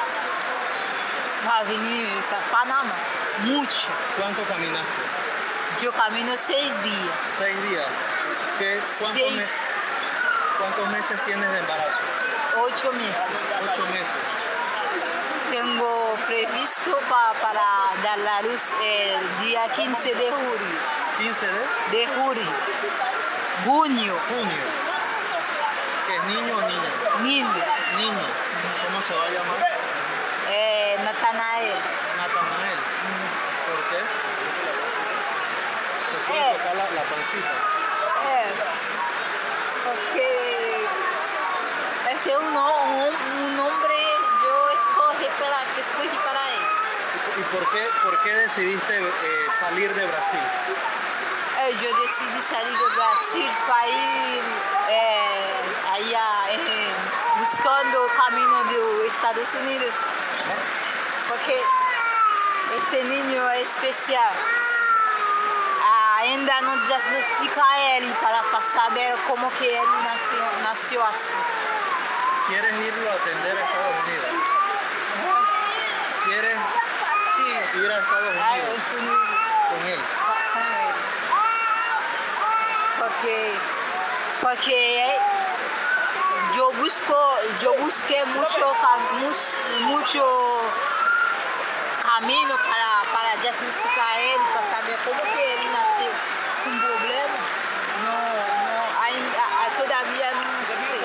para 1.46 1.64
venir 1.64 2.08
para 2.30 2.42
Panamá. 2.52 2.94
Mucho. 3.46 3.88
¿Cuánto 4.20 4.44
caminaste? 4.44 5.02
Yo 5.82 5.92
camino 5.94 6.34
seis 6.38 6.74
días. 6.84 7.16
Seis 7.38 7.56
días. 7.70 7.86
¿Qué, 8.60 8.82
cuántos, 9.00 9.14
Seis, 9.22 9.36
mes- 9.38 9.50
cuántos 10.58 10.90
meses 10.90 11.18
tienes 11.26 11.50
de 11.50 11.60
embarazo? 11.60 11.98
ocho 12.58 12.92
meses. 12.92 13.24
Ocho 13.72 13.86
meses. 13.88 14.16
Tengo 15.50 16.15
previsto 16.27 16.98
pa- 17.10 17.34
para 17.41 17.62
dar 18.03 18.18
la 18.20 18.41
luz 18.44 18.63
el 18.84 19.39
día 19.46 19.68
15 19.75 20.13
de 20.15 20.29
julio. 20.32 20.77
15 21.18 21.46
de 21.48 21.98
De 21.98 22.08
julio. 22.08 22.51
Junio. 23.65 24.15
junio. 24.29 24.63
¿Que 26.08 26.15
es 26.15 26.24
niño 26.25 26.56
o 26.58 26.62
niña? 26.62 26.91
Niño. 27.24 27.63
Niño. 27.98 28.25
¿Cómo 28.86 29.01
se 29.01 29.13
va 29.15 29.25
a 29.25 29.29
llamar? 29.29 29.60
Eh, 30.50 30.98
Natanael. 31.03 31.75
Natanael. 32.18 32.79
¿Por 33.68 33.79
qué? 33.89 34.00
Te 36.10 36.18
puede 36.27 36.39
Eh. 36.39 36.53
tocar 36.58 36.75
la, 36.75 36.84
la 36.98 37.03
pancita. 37.03 37.51
Eh, 38.25 38.48
porque 39.86 40.27
ese 42.15 42.29
es 42.32 42.38
un 42.38 42.53
nombre 43.58 43.96
yo 44.44 44.56
escogí 44.72 45.27
para, 45.39 45.60
que 45.63 45.69
escogí 45.80 46.18
para 46.26 46.50
él. 46.50 46.64
¿Y 47.38 47.44
por 47.56 47.70
qué, 47.72 47.88
por 48.04 48.24
qué 48.24 48.36
decidiste 48.36 49.00
eh, 49.00 49.46
salir 49.60 49.94
de 49.94 50.06
Brasil? 50.06 50.40
Eh, 51.62 51.76
yo 51.82 51.90
decidí 51.94 52.42
salir 52.42 52.72
de 52.78 52.96
Brasil 52.96 53.52
para 53.68 53.88
ir 53.88 54.44
eh, 54.90 55.62
allá 55.92 56.28
eh, 56.52 56.94
buscando 57.40 58.06
el 58.06 58.12
camino 58.16 58.64
de 58.64 59.08
Estados 59.08 59.54
Unidos, 59.56 59.94
porque 61.28 61.62
ese 62.78 63.04
niño 63.04 63.50
es 63.52 63.70
especial. 63.72 64.34
Ainda 66.20 66.62
no 66.62 66.78
diagnostica 66.86 67.64
a 67.66 67.98
él 67.98 68.14
para, 68.22 68.42
para 68.44 68.64
saber 68.64 69.16
cómo 69.28 69.50
que 69.58 69.78
él 69.80 69.88
nació, 70.04 70.44
nació 70.64 71.06
así. 71.06 71.34
¿Quieres 72.48 72.74
irlo 72.74 73.10
a 73.10 73.14
atender 73.14 73.58
a 73.58 73.64
Estados 73.64 73.96
Unidos? 74.06 74.30
¿Quieres 76.26 76.58
Sí, 77.38 77.78
ir 77.80 77.92
a 77.92 78.00
Estados 78.00 78.36
a 78.36 78.54
Unidos 78.54 78.80
Estados 78.80 79.59
Unidos. 79.78 79.78
con 79.78 79.88
él? 79.88 80.00
con 80.54 80.64
él. 80.64 80.96
Porque, 83.00 83.54
porque 84.42 85.18
yo 86.56 86.72
busco, 86.74 87.16
yo 87.62 87.74
busqué 87.76 88.24
mucho, 88.26 88.74
cam- 88.82 89.12
mus- 89.22 89.56
mucho 89.84 90.62
camino 92.04 92.56
para, 92.58 93.13
para 93.13 93.36
diagnosticar 93.41 94.10
a 94.15 94.20
él, 94.20 94.41
para 94.54 94.65
saber 94.65 94.98
cómo 95.06 95.22
que 95.22 95.54
él 95.54 95.60
nació 95.72 96.12
con 96.65 96.80
problema. 96.80 97.39
No, 98.04 98.12
no, 98.12 99.02
ainda, 99.04 99.43
a- 99.43 99.72
todavía 99.78 100.32
no 100.32 100.41
sé. 100.89 101.00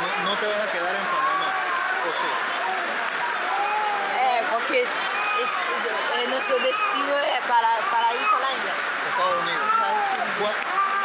No, 0.00 0.30
no 0.30 0.36
te 0.36 0.46
vas 0.46 0.60
a 0.68 0.72
quedar 0.72 0.94
en 0.94 1.04
Panamá, 1.06 1.50
¿o 2.06 2.12
sí? 2.12 2.30
Eh, 4.20 4.42
porque 4.52 4.86
eh, 6.42 6.48
nuestro 6.48 6.58
destino 6.58 7.18
es 7.18 7.40
para, 7.46 7.68
para 7.90 8.12
ir 8.14 8.26
para 8.30 8.48
allá. 8.48 8.72
Estados 9.10 9.42
Unidos. 9.42 9.62
Estados 9.72 10.04
Unidos. 10.12 10.32
¿Cuá- 10.40 10.58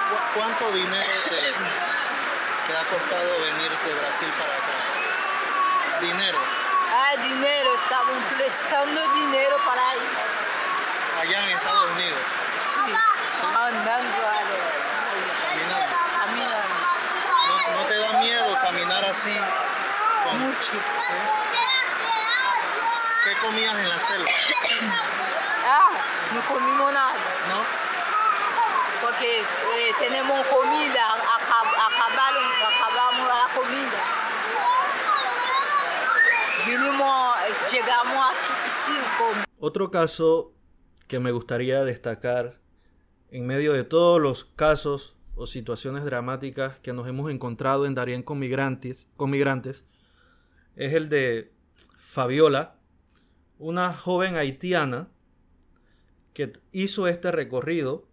cuá- 0.09 0.25
¿Cuánto 0.33 0.71
dinero 0.71 1.11
te, 1.29 1.35
te 1.37 2.77
ha 2.77 2.83
costado 2.89 3.29
venir 3.41 3.71
de 3.71 3.93
Brasil 3.93 4.31
para 4.39 4.53
acá? 4.53 4.75
Dinero, 6.01 6.37
Ah, 6.89 7.15
dinero, 7.21 7.69
estaban 7.83 8.19
prestando 8.37 9.01
dinero 9.13 9.57
para 9.65 9.95
ir. 9.95 10.01
allá 11.21 11.43
en 11.45 11.57
Estados 11.57 11.91
Unidos, 11.91 12.19
Sí, 12.73 12.93
andando 13.43 14.17
allá, 14.29 14.63
caminando. 15.49 15.95
caminando. 16.17 16.75
¿No, 17.47 17.77
no 17.81 17.85
te 17.87 17.97
da 17.97 18.11
miedo 18.19 18.57
caminar 18.61 19.05
así? 19.05 19.35
con- 20.23 20.39
Mucho. 20.39 20.71
¿Qué 20.71 21.76
comías 23.41 23.77
en 23.77 23.89
la 23.89 23.99
selva? 23.99 24.29
Ah, 25.65 25.89
no 26.33 26.41
comimos 26.53 26.93
nada, 26.93 27.13
¿No? 27.49 27.87
porque 29.01 29.39
eh, 29.39 29.91
tenemos 29.99 30.45
comida, 30.47 31.07
acab- 31.07 31.77
acabaron, 31.87 32.43
acabamos 32.65 33.27
la 33.27 33.47
comida. 33.55 34.03
Vinimos, 36.65 37.35
llegamos 37.71 38.25
aquí 38.31 38.71
sin 38.85 39.01
comer. 39.17 39.45
Otro 39.59 39.91
caso 39.91 40.51
que 41.07 41.19
me 41.19 41.31
gustaría 41.31 41.83
destacar 41.85 42.59
en 43.31 43.45
medio 43.45 43.73
de 43.73 43.83
todos 43.83 44.19
los 44.21 44.45
casos 44.55 45.15
o 45.35 45.45
situaciones 45.45 46.03
dramáticas 46.03 46.79
que 46.79 46.91
nos 46.93 47.07
hemos 47.07 47.29
encontrado 47.31 47.85
en 47.85 47.93
Darien 47.93 48.23
con 48.23 48.39
migrantes, 48.39 49.07
con 49.15 49.29
migrantes 49.29 49.85
es 50.75 50.93
el 50.93 51.09
de 51.09 51.53
Fabiola, 51.99 52.75
una 53.59 53.93
joven 53.93 54.35
haitiana 54.35 55.09
que 56.33 56.53
hizo 56.71 57.07
este 57.07 57.31
recorrido 57.31 58.07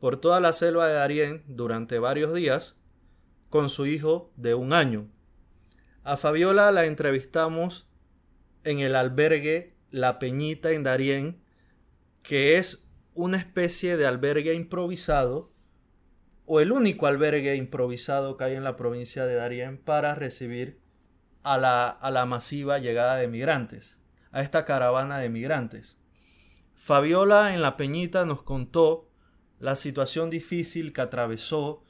por 0.00 0.16
toda 0.16 0.40
la 0.40 0.52
selva 0.52 0.88
de 0.88 0.94
Darien 0.94 1.44
durante 1.46 1.98
varios 1.98 2.34
días 2.34 2.76
con 3.48 3.68
su 3.68 3.86
hijo 3.86 4.32
de 4.36 4.54
un 4.54 4.72
año. 4.72 5.08
A 6.02 6.16
Fabiola 6.16 6.70
la 6.72 6.86
entrevistamos 6.86 7.88
en 8.64 8.80
el 8.80 8.96
albergue 8.96 9.76
La 9.90 10.18
Peñita 10.18 10.72
en 10.72 10.82
Darién, 10.82 11.42
que 12.22 12.56
es 12.56 12.88
una 13.14 13.36
especie 13.36 13.96
de 13.96 14.06
albergue 14.06 14.54
improvisado 14.54 15.52
o 16.46 16.60
el 16.60 16.72
único 16.72 17.06
albergue 17.06 17.54
improvisado 17.54 18.36
que 18.36 18.44
hay 18.44 18.54
en 18.54 18.64
la 18.64 18.76
provincia 18.76 19.26
de 19.26 19.34
Darién 19.34 19.78
para 19.78 20.14
recibir 20.14 20.80
a 21.42 21.58
la, 21.58 21.88
a 21.88 22.10
la 22.10 22.26
masiva 22.26 22.78
llegada 22.78 23.16
de 23.16 23.28
migrantes, 23.28 23.99
a 24.32 24.42
esta 24.42 24.64
caravana 24.64 25.18
de 25.18 25.28
migrantes. 25.28 25.96
Fabiola 26.74 27.54
en 27.54 27.62
La 27.62 27.76
Peñita 27.76 28.24
nos 28.24 28.42
contó 28.42 29.10
la 29.58 29.76
situación 29.76 30.30
difícil 30.30 30.92
que 30.92 31.02
atravesó 31.02 31.84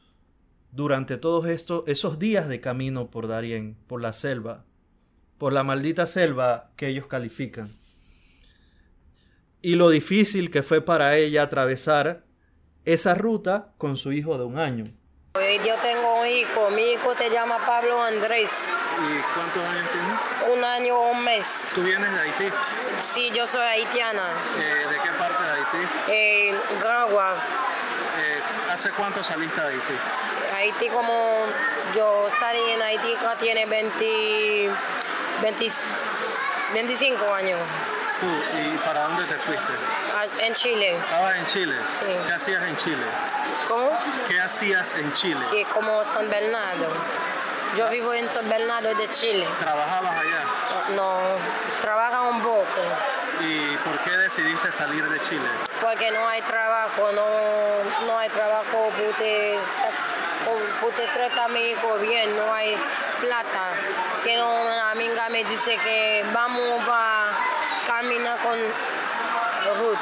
durante 0.73 1.17
todos 1.17 1.47
estos 1.47 1.85
esos 1.87 2.19
días 2.19 2.49
de 2.49 2.61
camino 2.61 3.11
por 3.11 3.29
Darién, 3.29 3.77
por 3.87 4.01
la 4.03 4.13
selva, 4.13 4.65
por 5.39 5.53
la 5.53 5.63
maldita 5.63 6.07
selva 6.07 6.73
que 6.77 6.89
ellos 6.89 7.07
califican. 7.07 7.77
Y 9.63 9.75
lo 9.75 9.91
difícil 9.91 10.51
que 10.51 10.63
fue 10.63 10.81
para 10.81 11.17
ella 11.17 11.43
atravesar 11.43 12.25
esa 12.85 13.15
ruta 13.15 13.75
con 13.79 13.97
su 13.97 14.13
hijo 14.13 14.39
de 14.39 14.45
un 14.45 14.59
año. 14.59 15.00
Eh, 15.39 15.61
Yo 15.65 15.77
tengo 15.77 16.21
un 16.21 16.27
hijo, 16.27 16.71
mi 16.71 16.83
hijo 16.93 17.15
te 17.15 17.31
llama 17.31 17.57
Pablo 17.65 18.03
Andrés, 18.03 18.69
¿Y 18.99 19.21
cuántos 19.33 19.65
años 19.65 19.87
tienes? 19.93 20.59
un 20.59 20.65
año 20.65 20.97
o 20.97 21.11
un 21.11 21.23
mes. 21.23 21.71
¿Tú 21.73 21.83
vienes 21.85 22.13
de 22.13 22.21
Haití? 22.21 22.51
Sí, 23.01 23.31
yo 23.31 23.47
soy 23.47 23.63
haitiana, 23.65 24.29
Eh, 24.59 24.87
¿De 24.91 24.97
qué 24.99 25.11
parte 25.19 25.45
de 25.45 25.51
Haití? 25.53 25.89
eh, 26.09 26.55
Gragua, 26.83 27.37
Eh, 28.19 28.41
¿Hace 28.73 28.91
cuánto 28.91 29.23
saliste 29.23 29.61
de 29.61 29.69
Haití? 29.69 29.95
Haití 30.53 30.89
como 30.89 31.47
yo 31.97 32.29
salí 32.41 32.71
en 32.73 32.83
Haití 32.83 33.15
que 33.15 33.27
tiene 33.39 33.67
20, 33.67 34.71
20 35.43 35.67
25 36.75 37.35
años, 37.35 37.61
¿Tú? 38.21 38.27
¿Y 38.27 38.77
para 38.79 39.03
dónde 39.05 39.25
te 39.25 39.35
fuiste? 39.37 39.73
a- 40.19 40.45
en 40.47 40.55
Chile. 40.55 40.97
Estabas 40.97 41.37
en 41.37 41.47
Chile. 41.47 41.75
Sí. 41.99 42.05
¿Qué 42.27 42.33
hacías 42.35 42.63
en 42.65 42.77
Chile? 42.77 43.05
¿Cómo? 43.67 43.91
¿Qué 44.29 44.41
hacías 44.41 44.95
en 44.95 45.13
Chile? 45.15 45.41
Y 45.55 45.65
como 45.65 46.05
San 46.05 46.29
Bernardo. 46.29 46.87
Yo 47.77 47.89
vivo 47.89 48.13
en 48.13 48.29
San 48.29 48.49
Bernardo 48.49 48.93
de 48.95 49.09
Chile. 49.11 49.47
¿Trabajabas 49.61 50.13
allá? 50.19 50.95
No, 50.97 51.19
trabaja 51.81 52.23
un 52.23 52.43
poco. 52.43 52.67
¿Y 53.43 53.77
por 53.79 53.99
qué 54.01 54.11
decidiste 54.19 54.71
salir 54.73 55.09
de 55.09 55.21
Chile? 55.21 55.49
porque 55.81 56.11
no 56.11 56.29
hay 56.29 56.43
trabajo, 56.43 57.11
no, 57.13 58.07
no 58.07 58.19
hay 58.19 58.29
trabajo, 58.29 58.91
pute, 58.99 59.59
pute 60.81 61.07
tratamiento 61.15 61.95
bien, 62.01 62.37
no 62.37 62.53
hay 62.53 62.77
plata. 63.21 63.73
Que 64.25 64.39
una 64.43 64.91
amiga 64.91 65.31
me 65.31 65.43
dice 65.45 65.77
que 65.79 66.23
vamos 66.35 66.83
a 66.87 67.29
caminar 67.91 68.39
con 68.39 68.57
Ruth, 69.81 69.99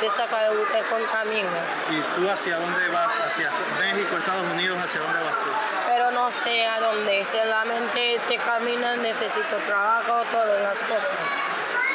te, 0.00 0.10
saca 0.10 0.40
de 0.40 0.82
con 0.90 1.02
amiga. 1.20 1.48
¿Y 1.88 2.00
tú 2.16 2.28
hacia 2.28 2.56
dónde 2.56 2.88
vas? 2.88 3.14
¿Hacia 3.26 3.48
México, 3.78 4.16
Estados 4.18 4.46
Unidos? 4.52 4.76
¿Hacia 4.82 5.00
dónde 5.00 5.22
vas 5.22 5.34
tú? 5.34 5.50
Pero 5.86 6.10
no 6.10 6.30
sé 6.32 6.66
a 6.66 6.80
dónde, 6.80 7.24
solamente 7.24 8.20
te 8.28 8.36
caminas, 8.38 8.98
necesito 8.98 9.56
trabajo, 9.66 10.24
todas 10.32 10.62
las 10.62 10.78
cosas. 10.80 11.16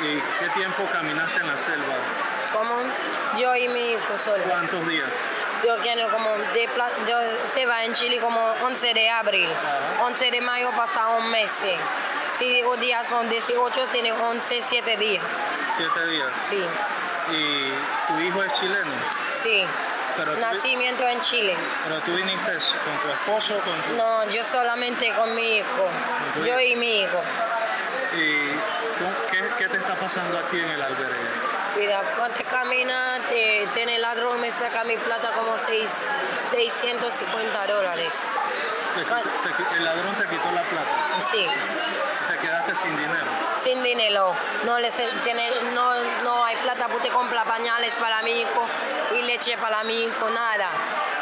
¿Y 0.01 0.15
qué 0.39 0.49
tiempo 0.55 0.83
caminaste 0.93 1.41
en 1.41 1.47
la 1.47 1.57
selva? 1.57 1.95
Como 2.53 2.75
yo 3.37 3.55
y 3.55 3.67
mi 3.67 3.91
hijo 3.91 4.17
solo. 4.17 4.43
¿Cuántos 4.43 4.87
días? 4.87 5.09
Yo 5.65 5.77
quiero 5.79 6.09
como 6.09 6.29
de, 6.53 6.69
yo 7.09 7.17
se 7.53 7.65
va 7.65 7.83
en 7.83 7.93
Chile 7.93 8.19
como 8.19 8.39
11 8.63 8.93
de 8.93 9.09
abril. 9.09 9.49
11 10.03 10.31
de 10.31 10.41
mayo 10.41 10.71
pasa 10.71 11.07
un 11.09 11.29
mes. 11.31 11.65
Si 12.37 12.61
los 12.61 12.79
días 12.79 13.07
son 13.07 13.29
18, 13.29 13.87
tiene 13.91 14.11
11, 14.11 14.61
7 14.65 14.97
días. 14.97 15.23
¿7 15.77 16.07
días? 16.07 16.29
Sí. 16.49 16.63
¿Y 17.31 18.11
tu 18.11 18.19
hijo 18.21 18.43
es 18.43 18.53
chileno? 18.53 18.91
Sí. 19.41 19.65
Nacimiento 20.39 21.07
en 21.07 21.19
Chile. 21.21 21.55
¿Pero 21.83 21.99
tú 22.01 22.15
viniste 22.15 22.51
con 22.51 22.97
tu 23.03 23.09
esposo 23.09 23.57
o 23.57 23.59
con 23.59 23.81
tu... 23.83 23.95
No, 23.95 24.27
yo 24.29 24.43
solamente 24.43 25.13
con 25.13 25.35
mi 25.35 25.57
hijo. 25.57 25.89
Yo 26.43 26.59
y 26.59 26.75
mi 26.75 27.01
hijo. 27.01 27.21
¿Y 28.15 28.49
qué, 29.31 29.43
qué 29.59 29.69
te 29.69 29.77
está 29.77 29.93
pasando 29.95 30.39
aquí 30.39 30.59
en 30.59 30.69
el 30.71 30.81
albergue? 30.81 31.27
Mira, 31.77 32.01
cuando 32.17 32.39
camina, 32.49 33.19
te, 33.29 33.67
tiene 33.75 33.97
el 33.97 34.01
ladrón, 34.01 34.41
me 34.41 34.49
saca 34.49 34.83
mi 34.83 34.97
plata 34.97 35.29
como 35.29 35.55
seis, 35.59 35.89
650 36.49 37.67
dólares. 37.67 38.13
¿El 38.97 39.83
ladrón 39.83 40.15
te 40.15 40.27
quitó 40.27 40.51
la 40.51 40.63
plata? 40.63 41.19
Sí. 41.29 41.45
¿Te 42.27 42.37
quedaste 42.39 42.75
sin 42.75 42.97
dinero? 42.97 43.25
Sin 43.63 43.83
dinero. 43.83 44.35
No, 44.65 44.79
les, 44.79 44.95
tiene, 45.23 45.51
no, 45.75 45.93
no 46.23 46.43
hay 46.43 46.55
plata, 46.57 46.87
pues 46.87 47.03
te 47.03 47.09
compra 47.09 47.43
pañales 47.43 47.93
para 47.95 48.23
mi 48.23 48.31
hijo 48.41 48.65
y 49.15 49.21
leche 49.21 49.55
para 49.57 49.83
mi 49.83 50.03
hijo, 50.03 50.29
nada. 50.31 50.69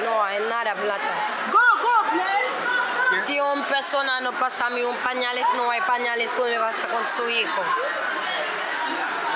No 0.06 0.24
hay 0.24 0.40
nada 0.50 0.74
plata. 0.74 1.12
Go, 1.52 1.60
go, 1.82 3.22
Si 3.26 3.42
una 3.42 3.66
persona 3.66 4.22
no 4.22 4.32
pasa 4.32 4.68
a 4.68 4.70
mí 4.70 4.82
un 4.82 4.96
pañales, 4.98 5.46
no 5.56 5.70
hay 5.70 5.82
pañales, 5.82 6.32
pues 6.38 6.52
me 6.52 6.58
basta 6.58 6.88
con 6.88 7.06
su 7.06 7.30
hijo. 7.30 7.62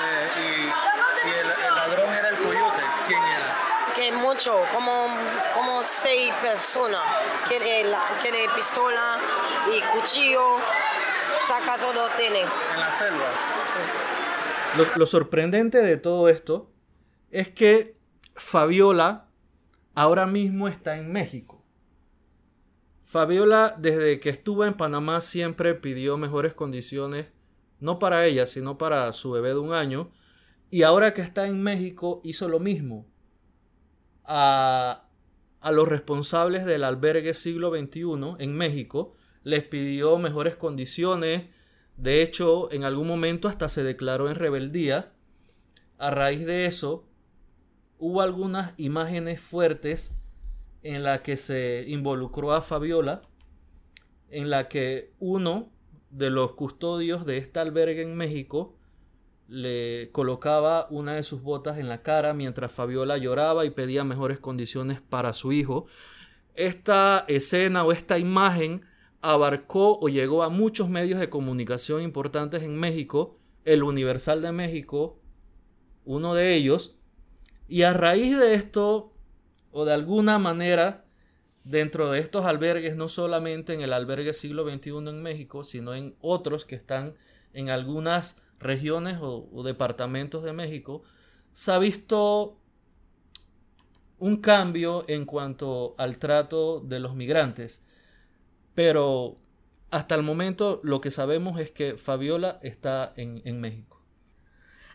Eh, 0.02 0.72
y 1.26 1.28
el, 1.28 1.74
ladrón 1.74 2.14
el. 2.14 2.19
Como, 4.30 5.06
como 5.52 5.82
seis 5.82 6.32
personas. 6.40 7.00
Quiere, 7.48 7.82
quiere 8.22 8.46
pistola 8.54 9.18
y 9.66 9.80
cuchillo, 9.98 10.58
saca 11.48 11.76
todo, 11.76 12.06
tiene. 12.16 12.42
En 12.42 12.80
la 12.80 12.92
selva. 12.92 13.26
Lo, 14.76 14.86
lo 14.96 15.06
sorprendente 15.06 15.82
de 15.82 15.96
todo 15.96 16.28
esto 16.28 16.70
es 17.32 17.48
que 17.48 17.96
Fabiola 18.36 19.26
ahora 19.96 20.28
mismo 20.28 20.68
está 20.68 20.96
en 20.96 21.10
México. 21.10 21.64
Fabiola, 23.06 23.74
desde 23.78 24.20
que 24.20 24.28
estuvo 24.28 24.64
en 24.64 24.74
Panamá, 24.74 25.22
siempre 25.22 25.74
pidió 25.74 26.16
mejores 26.16 26.54
condiciones, 26.54 27.26
no 27.80 27.98
para 27.98 28.24
ella, 28.26 28.46
sino 28.46 28.78
para 28.78 29.12
su 29.12 29.32
bebé 29.32 29.48
de 29.48 29.58
un 29.58 29.72
año. 29.72 30.12
Y 30.70 30.84
ahora 30.84 31.14
que 31.14 31.20
está 31.20 31.48
en 31.48 31.60
México, 31.60 32.20
hizo 32.22 32.48
lo 32.48 32.60
mismo. 32.60 33.09
A, 34.32 35.08
los 35.72 35.88
responsables 35.88 36.64
del 36.64 36.84
albergue 36.84 37.34
siglo 37.34 37.70
XXI 37.70 38.36
en 38.38 38.54
México 38.54 39.16
les 39.42 39.64
pidió 39.64 40.18
mejores 40.18 40.54
condiciones. 40.54 41.46
De 41.96 42.22
hecho, 42.22 42.70
en 42.70 42.84
algún 42.84 43.08
momento 43.08 43.48
hasta 43.48 43.68
se 43.68 43.82
declaró 43.82 44.30
en 44.30 44.36
rebeldía. 44.36 45.12
A 45.98 46.12
raíz 46.12 46.46
de 46.46 46.66
eso, 46.66 47.08
hubo 47.98 48.22
algunas 48.22 48.72
imágenes 48.78 49.40
fuertes 49.40 50.14
en 50.84 51.02
la 51.02 51.22
que 51.22 51.36
se 51.36 51.84
involucró 51.88 52.52
a 52.52 52.62
Fabiola, 52.62 53.22
en 54.28 54.48
la 54.48 54.68
que 54.68 55.12
uno 55.18 55.72
de 56.10 56.30
los 56.30 56.52
custodios 56.52 57.26
de 57.26 57.38
este 57.38 57.58
albergue 57.58 58.02
en 58.02 58.14
México 58.14 58.76
le 59.50 60.10
colocaba 60.12 60.86
una 60.90 61.16
de 61.16 61.24
sus 61.24 61.42
botas 61.42 61.78
en 61.78 61.88
la 61.88 62.02
cara 62.02 62.34
mientras 62.34 62.70
Fabiola 62.70 63.18
lloraba 63.18 63.64
y 63.64 63.70
pedía 63.70 64.04
mejores 64.04 64.38
condiciones 64.38 65.00
para 65.00 65.32
su 65.32 65.50
hijo. 65.50 65.86
Esta 66.54 67.24
escena 67.26 67.84
o 67.84 67.90
esta 67.90 68.16
imagen 68.16 68.82
abarcó 69.20 69.98
o 69.98 70.08
llegó 70.08 70.44
a 70.44 70.50
muchos 70.50 70.88
medios 70.88 71.18
de 71.18 71.30
comunicación 71.30 72.00
importantes 72.02 72.62
en 72.62 72.78
México, 72.78 73.38
el 73.64 73.82
Universal 73.82 74.40
de 74.40 74.52
México, 74.52 75.18
uno 76.04 76.34
de 76.34 76.54
ellos, 76.54 76.96
y 77.68 77.82
a 77.82 77.92
raíz 77.92 78.38
de 78.38 78.54
esto, 78.54 79.12
o 79.72 79.84
de 79.84 79.92
alguna 79.92 80.38
manera, 80.38 81.06
dentro 81.64 82.10
de 82.10 82.20
estos 82.20 82.44
albergues, 82.44 82.94
no 82.94 83.08
solamente 83.08 83.74
en 83.74 83.80
el 83.80 83.92
albergue 83.92 84.32
siglo 84.32 84.64
XXI 84.64 84.90
en 84.90 85.22
México, 85.22 85.64
sino 85.64 85.92
en 85.92 86.14
otros 86.20 86.64
que 86.64 86.76
están 86.76 87.14
en 87.52 87.68
algunas 87.68 88.40
regiones 88.60 89.18
o, 89.20 89.62
departamentos 89.64 90.44
de 90.44 90.52
México, 90.52 91.02
se 91.52 91.72
ha 91.72 91.78
visto 91.78 92.58
un 94.18 94.36
cambio 94.36 95.04
en 95.08 95.24
cuanto 95.24 95.94
al 95.98 96.18
trato 96.18 96.80
de 96.80 97.00
los 97.00 97.16
migrantes. 97.16 97.82
Pero 98.74 99.38
hasta 99.90 100.14
el 100.14 100.22
momento 100.22 100.80
lo 100.84 101.00
que 101.00 101.10
sabemos 101.10 101.58
es 101.58 101.70
que 101.72 101.96
Fabiola 101.96 102.60
está 102.62 103.12
en, 103.16 103.42
en, 103.44 103.60
México. 103.60 104.00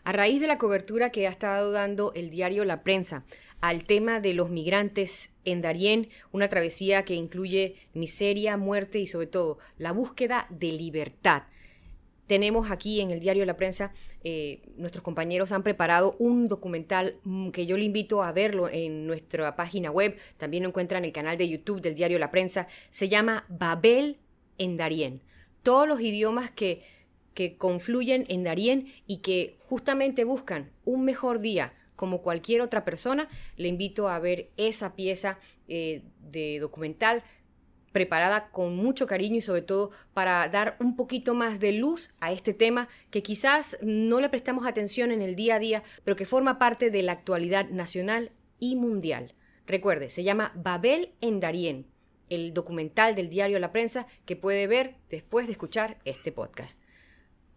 A 0.04 0.12
raíz 0.12 0.40
de 0.40 0.46
la 0.46 0.58
cobertura 0.58 1.10
que 1.10 1.26
ha 1.26 1.30
estado 1.30 1.72
dando 1.72 2.12
el 2.14 2.30
diario 2.30 2.64
La 2.64 2.82
Prensa 2.84 3.24
al 3.60 3.84
tema 3.84 4.20
de 4.20 4.34
los 4.34 4.50
migrantes 4.50 5.34
en 5.44 5.60
Darién, 5.60 6.08
una 6.30 6.48
travesía 6.48 7.04
que 7.04 7.14
incluye 7.14 7.74
miseria, 7.94 8.56
muerte 8.56 9.00
y 9.00 9.06
sobre 9.06 9.26
todo 9.26 9.58
la 9.76 9.92
búsqueda 9.92 10.46
de 10.50 10.72
libertad 10.72 11.44
tenemos 12.26 12.70
aquí 12.70 13.00
en 13.00 13.10
el 13.10 13.20
diario 13.20 13.44
La 13.44 13.56
Prensa, 13.56 13.92
eh, 14.24 14.62
nuestros 14.76 15.02
compañeros 15.02 15.52
han 15.52 15.62
preparado 15.62 16.16
un 16.18 16.48
documental 16.48 17.16
mm, 17.24 17.50
que 17.50 17.66
yo 17.66 17.76
le 17.76 17.84
invito 17.84 18.22
a 18.22 18.32
verlo 18.32 18.68
en 18.68 19.06
nuestra 19.06 19.54
página 19.56 19.90
web, 19.90 20.16
también 20.36 20.64
lo 20.64 20.70
encuentran 20.70 21.04
en 21.04 21.06
el 21.06 21.12
canal 21.12 21.38
de 21.38 21.48
YouTube 21.48 21.80
del 21.80 21.94
diario 21.94 22.18
La 22.18 22.30
Prensa, 22.30 22.66
se 22.90 23.08
llama 23.08 23.44
Babel 23.48 24.18
en 24.58 24.76
Darién. 24.76 25.22
Todos 25.62 25.86
los 25.86 26.00
idiomas 26.00 26.50
que, 26.50 26.82
que 27.34 27.56
confluyen 27.56 28.24
en 28.28 28.42
Darién 28.42 28.92
y 29.06 29.18
que 29.18 29.56
justamente 29.68 30.24
buscan 30.24 30.70
un 30.84 31.04
mejor 31.04 31.40
día 31.40 31.72
como 31.96 32.20
cualquier 32.20 32.60
otra 32.60 32.84
persona, 32.84 33.26
le 33.56 33.68
invito 33.68 34.08
a 34.08 34.18
ver 34.18 34.50
esa 34.56 34.94
pieza 34.94 35.38
eh, 35.66 36.02
de 36.20 36.58
documental 36.60 37.24
preparada 37.96 38.50
con 38.50 38.76
mucho 38.76 39.06
cariño 39.06 39.36
y 39.36 39.40
sobre 39.40 39.62
todo 39.62 39.90
para 40.12 40.46
dar 40.48 40.76
un 40.80 40.96
poquito 40.96 41.32
más 41.32 41.60
de 41.60 41.72
luz 41.72 42.10
a 42.20 42.30
este 42.30 42.52
tema 42.52 42.88
que 43.10 43.22
quizás 43.22 43.78
no 43.80 44.20
le 44.20 44.28
prestamos 44.28 44.66
atención 44.66 45.12
en 45.12 45.22
el 45.22 45.34
día 45.34 45.54
a 45.54 45.58
día, 45.58 45.82
pero 46.04 46.14
que 46.14 46.26
forma 46.26 46.58
parte 46.58 46.90
de 46.90 47.02
la 47.02 47.12
actualidad 47.12 47.70
nacional 47.70 48.32
y 48.58 48.76
mundial. 48.76 49.32
Recuerde, 49.66 50.10
se 50.10 50.24
llama 50.24 50.52
Babel 50.54 51.14
en 51.22 51.40
Darién, 51.40 51.86
el 52.28 52.52
documental 52.52 53.14
del 53.14 53.30
diario 53.30 53.58
La 53.58 53.72
Prensa 53.72 54.06
que 54.26 54.36
puede 54.36 54.66
ver 54.66 54.96
después 55.08 55.46
de 55.46 55.52
escuchar 55.52 55.96
este 56.04 56.32
podcast. 56.32 56.82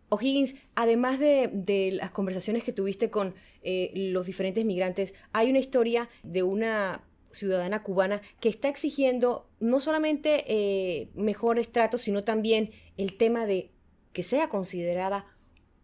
O'Higgins, 0.07 0.55
además 0.73 1.19
de, 1.19 1.89
las 1.91 2.11
conversaciones 2.11 2.63
que 2.63 2.71
tuviste 2.71 3.09
con 3.09 3.35
eh, 3.61 3.91
los 3.93 4.25
diferentes 4.25 4.63
migrantes, 4.63 5.13
hay 5.33 5.49
una 5.49 5.59
historia 5.59 6.07
de 6.23 6.43
una 6.43 7.03
ciudadana 7.31 7.83
cubana 7.83 8.21
que 8.39 8.49
está 8.49 8.69
exigiendo 8.69 9.49
no 9.59 9.79
solamente 9.79 10.45
eh, 10.47 11.09
mejores 11.15 11.71
tratos, 11.71 12.01
sino 12.01 12.23
también 12.23 12.71
el 12.97 13.17
tema 13.17 13.45
de 13.45 13.71
que 14.13 14.23
sea 14.23 14.49
considerada 14.49 15.25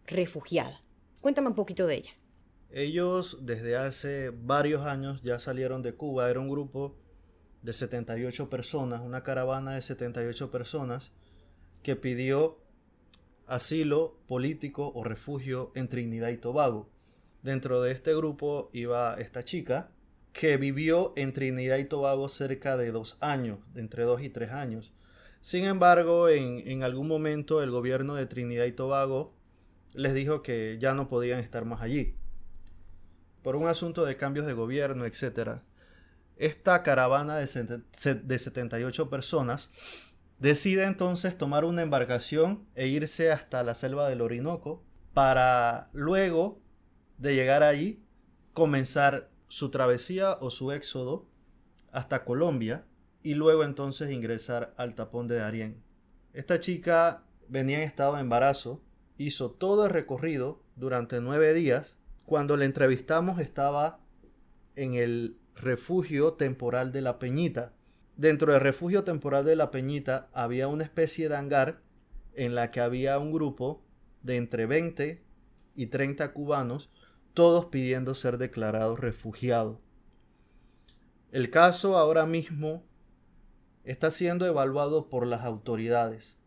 refugiada. 0.06 0.80
Cuéntame 1.20 1.48
un 1.48 1.54
poquito 1.54 1.86
de 1.86 1.96
ella. 1.96 2.10
Ellos 2.70 3.38
desde 3.42 3.76
hace 3.76 4.30
varios 4.30 4.84
años 4.86 5.22
ya 5.22 5.38
salieron 5.38 5.82
de 5.82 5.94
Cuba. 5.94 6.30
Era 6.30 6.40
un 6.40 6.48
grupo 6.48 6.96
de 7.62 7.72
78 7.72 8.50
personas, 8.50 9.00
una 9.00 9.22
caravana 9.22 9.74
de 9.74 9.82
78 9.82 10.50
personas 10.50 11.12
que 11.82 11.96
pidió 11.96 12.58
asilo 13.46 14.18
político 14.26 14.92
o 14.94 15.04
refugio 15.04 15.72
en 15.74 15.88
Trinidad 15.88 16.28
y 16.28 16.36
Tobago. 16.36 16.90
Dentro 17.42 17.80
de 17.80 17.92
este 17.92 18.14
grupo 18.14 18.70
iba 18.72 19.14
esta 19.20 19.44
chica, 19.44 19.90
que 20.36 20.58
vivió 20.58 21.14
en 21.16 21.32
Trinidad 21.32 21.78
y 21.78 21.86
Tobago 21.86 22.28
cerca 22.28 22.76
de 22.76 22.92
dos 22.92 23.16
años, 23.20 23.58
entre 23.74 24.02
dos 24.02 24.20
y 24.20 24.28
tres 24.28 24.50
años. 24.50 24.92
Sin 25.40 25.64
embargo, 25.64 26.28
en, 26.28 26.82
algún 26.82 27.08
momento 27.08 27.62
el 27.62 27.70
gobierno 27.70 28.16
de 28.16 28.26
Trinidad 28.26 28.66
y 28.66 28.72
Tobago 28.72 29.34
les 29.94 30.12
dijo 30.12 30.42
que 30.42 30.76
ya 30.78 30.92
no 30.92 31.08
podían 31.08 31.40
estar 31.40 31.64
más 31.64 31.80
allí. 31.80 32.16
por 33.42 33.56
un 33.56 33.66
asunto 33.66 34.04
de 34.04 34.18
cambios 34.18 34.44
de 34.44 34.52
gobierno, 34.52 35.06
etc., 35.06 35.62
esta 36.36 36.82
caravana 36.82 37.38
de, 37.38 38.14
de 38.14 38.38
78 38.38 39.08
personas 39.08 39.70
decide 40.38 40.84
entonces 40.84 41.38
tomar 41.38 41.64
una 41.64 41.80
embarcación 41.80 42.66
e 42.74 42.88
irse 42.88 43.32
hasta 43.32 43.62
la 43.62 43.74
selva 43.74 44.06
del 44.06 44.20
Orinoco 44.20 44.84
para 45.14 45.88
luego 45.94 46.60
de 47.16 47.34
llegar 47.34 47.62
allí 47.62 48.02
comenzar 48.52 49.30
su 49.48 49.70
travesía 49.70 50.38
o 50.40 50.50
su 50.50 50.72
éxodo 50.72 51.26
hasta 51.92 52.24
Colombia 52.24 52.84
y 53.22 53.34
luego 53.34 53.64
entonces 53.64 54.10
ingresar 54.10 54.74
al 54.76 54.94
tapón 54.94 55.28
de 55.28 55.36
Darién. 55.36 55.82
Esta 56.32 56.60
chica 56.60 57.24
venía 57.48 57.78
en 57.78 57.84
estado 57.84 58.14
de 58.14 58.20
embarazo, 58.20 58.82
hizo 59.18 59.50
todo 59.50 59.86
el 59.86 59.90
recorrido 59.90 60.62
durante 60.76 61.20
nueve 61.20 61.54
días. 61.54 61.96
Cuando 62.24 62.56
la 62.56 62.64
entrevistamos 62.64 63.40
estaba 63.40 64.00
en 64.74 64.94
el 64.94 65.38
refugio 65.54 66.34
temporal 66.34 66.92
de 66.92 67.00
la 67.00 67.18
Peñita. 67.18 67.72
Dentro 68.16 68.52
del 68.52 68.60
refugio 68.60 69.04
temporal 69.04 69.44
de 69.44 69.56
la 69.56 69.70
Peñita 69.70 70.28
había 70.32 70.68
una 70.68 70.84
especie 70.84 71.28
de 71.28 71.36
hangar 71.36 71.80
en 72.34 72.54
la 72.54 72.70
que 72.70 72.80
había 72.80 73.18
un 73.18 73.32
grupo 73.32 73.82
de 74.22 74.36
entre 74.36 74.66
20 74.66 75.22
y 75.74 75.86
30 75.86 76.32
cubanos, 76.32 76.90
todos 77.36 77.66
pidiendo 77.66 78.14
ser 78.14 78.38
declarados 78.38 78.98
refugiados. 78.98 79.76
El 81.32 81.50
caso 81.50 81.98
ahora 81.98 82.24
mismo 82.24 82.82
está 83.84 84.10
siendo 84.10 84.46
evaluado 84.46 85.10
por 85.10 85.26
las 85.26 85.44
autoridades. 85.44 86.38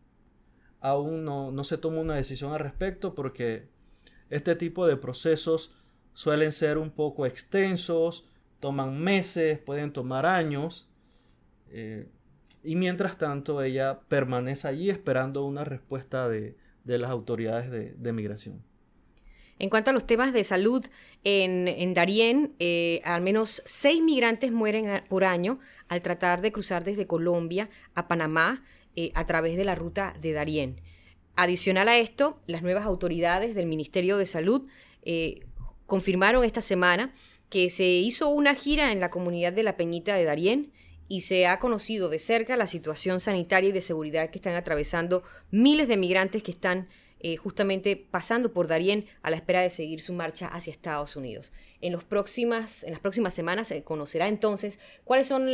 Aún 0.80 1.24
no, 1.24 1.52
no 1.52 1.62
se 1.62 1.78
toma 1.78 2.00
una 2.00 2.16
decisión 2.16 2.52
al 2.52 2.58
respecto 2.58 3.14
porque 3.14 3.68
este 4.30 4.56
tipo 4.56 4.84
de 4.84 4.96
procesos 4.96 5.76
suelen 6.12 6.50
ser 6.50 6.76
un 6.76 6.90
poco 6.90 7.24
extensos, 7.24 8.26
toman 8.58 9.00
meses, 9.00 9.60
pueden 9.60 9.92
tomar 9.92 10.26
años. 10.26 10.88
Eh, 11.68 12.10
y 12.64 12.74
mientras 12.74 13.16
tanto 13.16 13.62
ella 13.62 14.00
permanece 14.08 14.66
allí 14.66 14.90
esperando 14.90 15.44
una 15.44 15.62
respuesta 15.62 16.28
de, 16.28 16.56
las 16.84 17.10
autoridades 17.10 17.70
de, 17.70 18.12
migración. 18.12 18.60
En 19.60 19.68
cuanto 19.68 19.90
a 19.90 19.92
los 19.92 20.06
temas 20.06 20.32
de 20.32 20.42
salud, 20.42 20.84
en, 21.22 21.68
en 21.68 21.92
Darién 21.92 22.54
eh, 22.58 23.02
al 23.04 23.20
menos 23.20 23.62
seis 23.66 24.02
migrantes 24.02 24.52
mueren 24.52 25.04
por 25.08 25.22
año 25.22 25.60
al 25.86 26.02
tratar 26.02 26.40
de 26.40 26.50
cruzar 26.50 26.82
desde 26.82 27.06
Colombia 27.06 27.68
a 27.94 28.08
Panamá 28.08 28.64
eh, 28.96 29.12
a 29.14 29.26
través 29.26 29.58
de 29.58 29.64
la 29.64 29.74
ruta 29.74 30.16
de 30.18 30.32
Darién. 30.32 30.80
Adicional 31.36 31.88
a 31.88 31.98
esto, 31.98 32.40
las 32.46 32.62
nuevas 32.62 32.86
autoridades 32.86 33.54
del 33.54 33.66
Ministerio 33.66 34.16
de 34.16 34.26
Salud 34.26 34.68
confirmaron 35.86 36.44
esta 36.44 36.62
semana 36.62 37.14
que 37.50 37.68
se 37.68 37.84
hizo 37.84 38.28
una 38.28 38.54
gira 38.54 38.92
en 38.92 39.00
la 39.00 39.10
comunidad 39.10 39.52
de 39.52 39.62
la 39.62 39.76
Peñita 39.76 40.14
de 40.14 40.24
Darién 40.24 40.72
y 41.08 41.22
se 41.22 41.46
ha 41.46 41.58
conocido 41.58 42.08
de 42.08 42.18
cerca 42.18 42.56
la 42.56 42.66
situación 42.66 43.20
sanitaria 43.20 43.70
y 43.70 43.72
de 43.72 43.80
seguridad 43.80 44.30
que 44.30 44.38
están 44.38 44.54
atravesando 44.54 45.22
miles 45.50 45.88
de 45.88 45.96
migrantes 45.96 46.42
que 46.42 46.52
están 46.52 46.88
eh, 47.20 47.36
justamente 47.36 47.96
pasando 47.96 48.52
por 48.52 48.66
Darién 48.66 49.06
a 49.22 49.30
la 49.30 49.36
espera 49.36 49.60
de 49.60 49.70
seguir 49.70 50.00
su 50.00 50.12
marcha 50.12 50.46
hacia 50.46 50.70
Estados 50.70 51.16
Unidos. 51.16 51.52
En, 51.80 51.92
las 51.92 52.04
próximas 52.04 52.84
semanas 53.34 53.68
se 53.68 53.82
conocerá 53.82 54.28
entonces 54.28 54.78
cuáles 55.04 55.26
son 55.26 55.48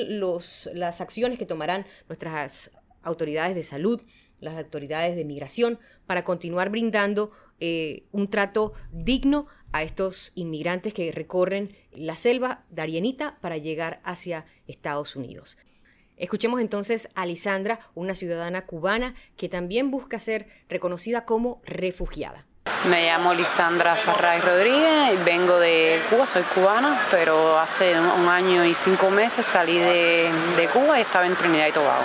las 0.75 1.01
acciones 1.01 1.39
que 1.39 1.47
tomarán 1.47 1.87
nuestras 2.09 2.71
autoridades 3.03 3.55
de 3.55 3.63
salud, 3.63 4.01
las 4.39 4.57
autoridades 4.57 5.17
de 5.17 5.25
migración, 5.25 5.79
para 6.07 6.25
continuar 6.25 6.71
brindando 6.71 7.33
eh, 7.59 8.05
un 8.13 8.29
trato 8.29 8.75
digno 8.93 9.47
a 9.73 9.83
estos 9.83 10.33
inmigrantes 10.35 10.95
que 10.95 11.11
recorren 11.11 11.75
la 11.93 12.17
selva 12.17 12.65
darienita 12.71 13.39
para 13.41 13.57
llegar 13.57 14.01
hacia 14.05 14.47
Estados 14.67 15.17
Unidos. 15.17 15.59
Escuchemos 16.17 16.61
entonces 16.61 17.09
a 17.15 17.27
Lisandra, 17.27 17.81
una 17.95 18.15
ciudadana 18.15 18.67
cubana 18.67 19.15
que 19.37 19.49
también 19.49 19.91
busca 19.91 20.19
ser 20.19 20.47
reconocida 20.69 21.25
como 21.25 21.61
refugiada. 21.65 22.47
Me 22.89 23.07
llamo 23.07 23.35
Lisandra 23.35 23.95
Farray 23.97 24.41
Rodríguez 24.41 25.25
vengo 25.25 25.59
de 25.59 26.01
Cuba, 26.11 26.27
soy 26.27 26.43
cubana, 26.55 27.01
pero 27.11 27.59
hace 27.59 27.99
un 27.99 28.29
año 28.29 28.65
y 28.65 28.75
cinco 28.75 29.11
meses 29.11 29.47
salí 29.47 29.77
de 29.79 30.31
Cuba 30.73 30.99
y 30.99 31.03
estaba 31.03 31.27
en 31.27 31.37
Trinidad 31.37 31.69
y 31.69 31.73
Tobago. 31.73 32.05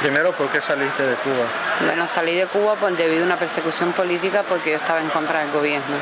Primero, 0.00 0.30
¿por 0.32 0.48
qué 0.48 0.60
saliste 0.60 1.02
de 1.02 1.14
Cuba? 1.16 1.44
Bueno, 1.84 2.06
salí 2.06 2.36
de 2.36 2.46
Cuba 2.46 2.74
por, 2.76 2.96
debido 2.96 3.22
a 3.22 3.26
una 3.26 3.36
persecución 3.36 3.92
política 3.92 4.44
porque 4.48 4.70
yo 4.70 4.76
estaba 4.76 5.00
en 5.00 5.08
contra 5.08 5.40
del 5.40 5.50
gobierno. 5.50 5.96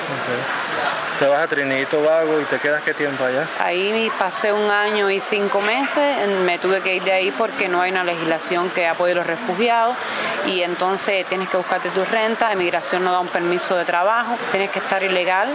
Te 1.18 1.26
vas 1.26 1.40
a 1.40 1.46
Trinidad 1.46 1.80
y 1.80 1.86
Tobago 1.86 2.38
y 2.38 2.44
te 2.44 2.58
quedas 2.58 2.82
qué 2.82 2.92
tiempo 2.92 3.24
allá? 3.24 3.46
Ahí 3.58 4.12
pasé 4.18 4.52
un 4.52 4.70
año 4.70 5.10
y 5.10 5.18
cinco 5.18 5.62
meses, 5.62 6.28
me 6.44 6.58
tuve 6.58 6.82
que 6.82 6.96
ir 6.96 7.04
de 7.04 7.12
ahí 7.12 7.30
porque 7.30 7.70
no 7.70 7.80
hay 7.80 7.90
una 7.90 8.04
legislación 8.04 8.68
que 8.68 8.86
apoye 8.86 9.12
a 9.12 9.16
los 9.16 9.26
refugiados 9.26 9.96
y 10.44 10.60
entonces 10.60 11.24
tienes 11.26 11.48
que 11.48 11.56
buscarte 11.56 11.88
tu 11.88 12.04
renta, 12.04 12.52
emigración 12.52 13.02
no 13.02 13.12
da 13.12 13.20
un 13.20 13.28
permiso 13.28 13.76
de 13.76 13.86
trabajo, 13.86 14.36
tienes 14.50 14.70
que 14.70 14.78
estar 14.78 15.02
ilegal 15.02 15.48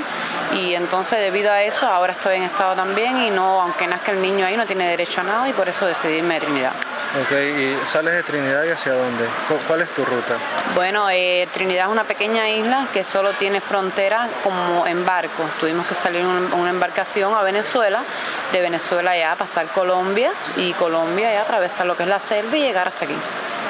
y 0.56 0.74
entonces 0.74 1.20
debido 1.20 1.52
a 1.52 1.62
eso 1.62 1.86
ahora 1.86 2.14
estoy 2.14 2.38
en 2.38 2.44
estado 2.44 2.74
también 2.76 3.20
y 3.20 3.30
no, 3.30 3.62
aunque 3.62 3.86
nazca 3.86 4.14
el 4.14 4.22
niño 4.22 4.48
ahí, 4.48 4.58
no 4.58 4.66
tiene 4.66 4.90
derecho 4.90 5.22
a 5.22 5.26
nada 5.26 5.48
y 5.48 5.54
por 5.54 5.70
eso 5.70 5.86
decidí 5.86 6.16
irme 6.16 6.36
de 6.36 6.42
Trinidad. 6.42 6.74
Ok, 7.20 7.32
¿y 7.34 7.78
sales 7.88 8.14
de 8.14 8.24
Trinidad 8.24 8.64
y 8.64 8.70
hacia 8.70 8.94
dónde? 8.94 9.26
¿Cuál 9.68 9.82
es 9.82 9.90
tu 9.90 10.06
ruta? 10.06 10.38
Bueno, 10.76 11.10
eh, 11.10 11.46
Trinidad 11.54 11.88
es 11.88 11.92
una 11.92 12.06
pequeña 12.06 12.50
isla 12.50 12.88
que 12.94 13.04
solo 13.04 13.34
tiene 13.34 13.60
frontera 13.60 14.30
como 14.42 14.88
en 14.88 15.06
barco. 15.06 15.44
Tuvimos 15.60 15.86
que 15.88 15.94
salir 15.94 16.22
en 16.22 16.28
una 16.28 16.70
embarcación 16.70 17.34
a 17.34 17.44
Venezuela, 17.44 18.02
de 18.54 18.62
Venezuela 18.62 19.18
ya 19.18 19.36
pasar 19.36 19.68
Colombia 19.68 20.32
y 20.56 20.72
Colombia 20.72 21.34
ya 21.34 21.42
atravesar 21.42 21.86
lo 21.86 21.98
que 21.98 22.04
es 22.04 22.10
la 22.10 22.20
selva 22.20 22.56
y 22.56 22.62
llegar 22.62 22.88
hasta 22.88 23.04
aquí. 23.04 23.16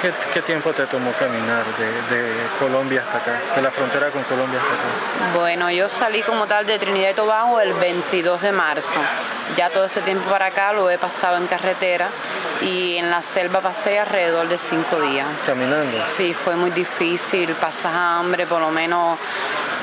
¿Qué, 0.02 0.42
tiempo 0.42 0.74
te 0.74 0.88
tomó 0.88 1.12
caminar 1.12 1.64
de, 1.78 2.34
Colombia 2.58 3.04
hasta 3.06 3.20
acá, 3.20 3.40
de 3.56 3.62
la 3.62 3.70
frontera 3.70 4.10
con 4.10 4.24
Colombia 4.24 4.60
hasta 4.60 4.74
acá? 4.74 5.38
Bueno, 5.38 5.70
yo 5.70 5.88
salí 5.88 6.24
como 6.24 6.48
tal 6.48 6.66
de 6.66 6.80
Trinidad 6.80 7.12
y 7.12 7.14
Tobago 7.14 7.60
el 7.62 7.74
22 7.74 8.42
de 8.42 8.52
marzo. 8.52 9.00
Ya 9.56 9.70
todo 9.70 9.86
ese 9.86 10.02
tiempo 10.02 10.28
para 10.28 10.48
acá 10.48 10.74
lo 10.74 10.90
he 10.90 10.98
pasado 10.98 11.38
en 11.38 11.46
carretera 11.46 12.10
y 12.62 12.98
en 12.98 13.12
la 13.12 13.22
selva 13.22 13.62
pasé 13.62 14.00
alrededor 14.00 14.48
de 14.48 14.58
cinco 14.58 15.00
días. 15.00 15.28
¿Caminando? 15.46 16.04
Sí, 16.08 16.34
fue 16.34 16.56
muy 16.56 16.72
difícil, 16.72 17.54
pasas 17.54 17.94
hambre, 17.94 18.48
por 18.48 18.60
lo 18.60 18.72
menos 18.72 19.20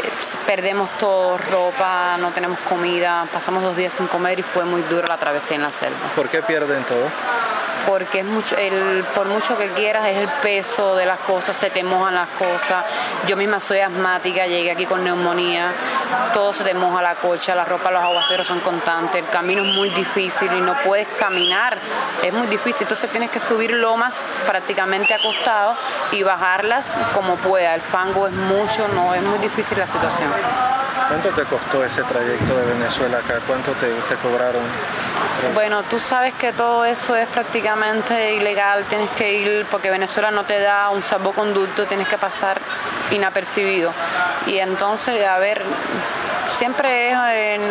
eh, 0.03 0.11
perdemos 0.47 0.91
todo, 0.99 1.39
ropa, 1.39 2.17
no 2.19 2.31
tenemos 2.31 2.59
comida, 2.69 3.25
pasamos 3.33 3.63
dos 3.63 3.77
días 3.77 3.93
sin 3.93 4.09
comer 4.09 4.41
y 4.41 4.43
fue 4.43 4.65
muy 4.65 4.83
duro 4.83 5.07
la 5.07 5.17
travesía 5.17 5.55
en 5.55 5.63
la 5.63 5.71
selva. 5.71 5.97
¿Por 6.17 6.29
qué 6.29 6.43
pierden 6.43 6.83
todo? 6.85 7.09
Porque 7.87 8.21
es 8.21 8.25
mucho, 8.25 8.57
el, 8.57 9.05
por 9.15 9.27
mucho 9.27 9.57
que 9.57 9.69
quieras 9.69 10.07
es 10.09 10.19
el 10.19 10.29
peso 10.43 10.97
de 10.97 11.07
las 11.07 11.19
cosas, 11.21 11.57
se 11.57 11.71
te 11.71 11.83
mojan 11.83 12.15
las 12.15 12.29
cosas. 12.31 12.85
Yo 13.27 13.37
misma 13.37 13.61
soy 13.61 13.81
asmática, 13.81 14.47
llegué 14.47 14.71
aquí 14.71 14.87
con 14.87 15.05
neumonía, 15.05 15.71
todo 16.35 16.53
se 16.53 16.65
te 16.65 16.75
moja 16.75 17.03
la 17.03 17.15
cocha, 17.17 17.55
la 17.55 17.65
ropa, 17.65 17.91
los 17.91 18.03
aguaceros 18.03 18.47
son 18.47 18.61
constantes, 18.61 19.25
el 19.25 19.31
camino 19.31 19.65
es 19.65 19.75
muy 19.75 19.91
difícil 19.91 20.51
y 20.53 20.61
no 20.61 20.75
puedes 20.85 21.09
caminar, 21.19 21.79
es 22.23 22.33
muy 22.33 22.47
difícil, 22.47 22.83
entonces 22.83 23.11
tienes 23.11 23.31
que 23.31 23.41
subir 23.41 23.73
lomas 23.73 24.25
prácticamente 24.47 25.15
acostado 25.15 25.75
y 26.13 26.23
bajarlas 26.23 26.93
como 27.15 27.37
pueda, 27.37 27.75
el 27.75 27.81
fango 27.81 28.27
es 28.27 28.35
mucho, 28.35 28.89
no, 28.89 29.15
es 29.15 29.23
muy 29.23 29.39
difícil 29.39 29.79
la 29.79 29.87
situación. 29.87 30.78
¿Cuánto 31.09 31.31
te 31.31 31.43
costó 31.45 31.83
ese 31.83 32.03
trayecto 32.03 32.55
de 32.55 32.67
Venezuela 32.75 33.19
acá? 33.19 33.41
¿Cuánto 33.47 33.73
te, 33.73 33.89
cobraron? 34.17 34.63
Bueno, 35.55 35.83
tú 35.85 35.99
sabes 35.99 36.35
que 36.35 36.53
todo 36.53 36.85
eso 36.85 37.17
es 37.17 37.27
prácticamente 37.29 38.35
ilegal, 38.35 38.85
tienes 38.85 39.09
que 39.13 39.33
ir 39.33 39.67
porque 39.71 39.91
Venezuela 39.91 40.31
no 40.31 40.45
te 40.45 40.61
da 40.61 40.91
un 40.91 41.03
salvoconducto, 41.03 41.87
tienes 41.87 42.09
que 42.09 42.19
pasar 42.19 42.61
inapercibido. 43.11 43.91
Y 44.47 44.59
entonces, 44.59 45.27
a 45.27 45.39
ver, 45.39 45.63
siempre 46.55 47.11
es 47.11 47.17
en 47.35 47.63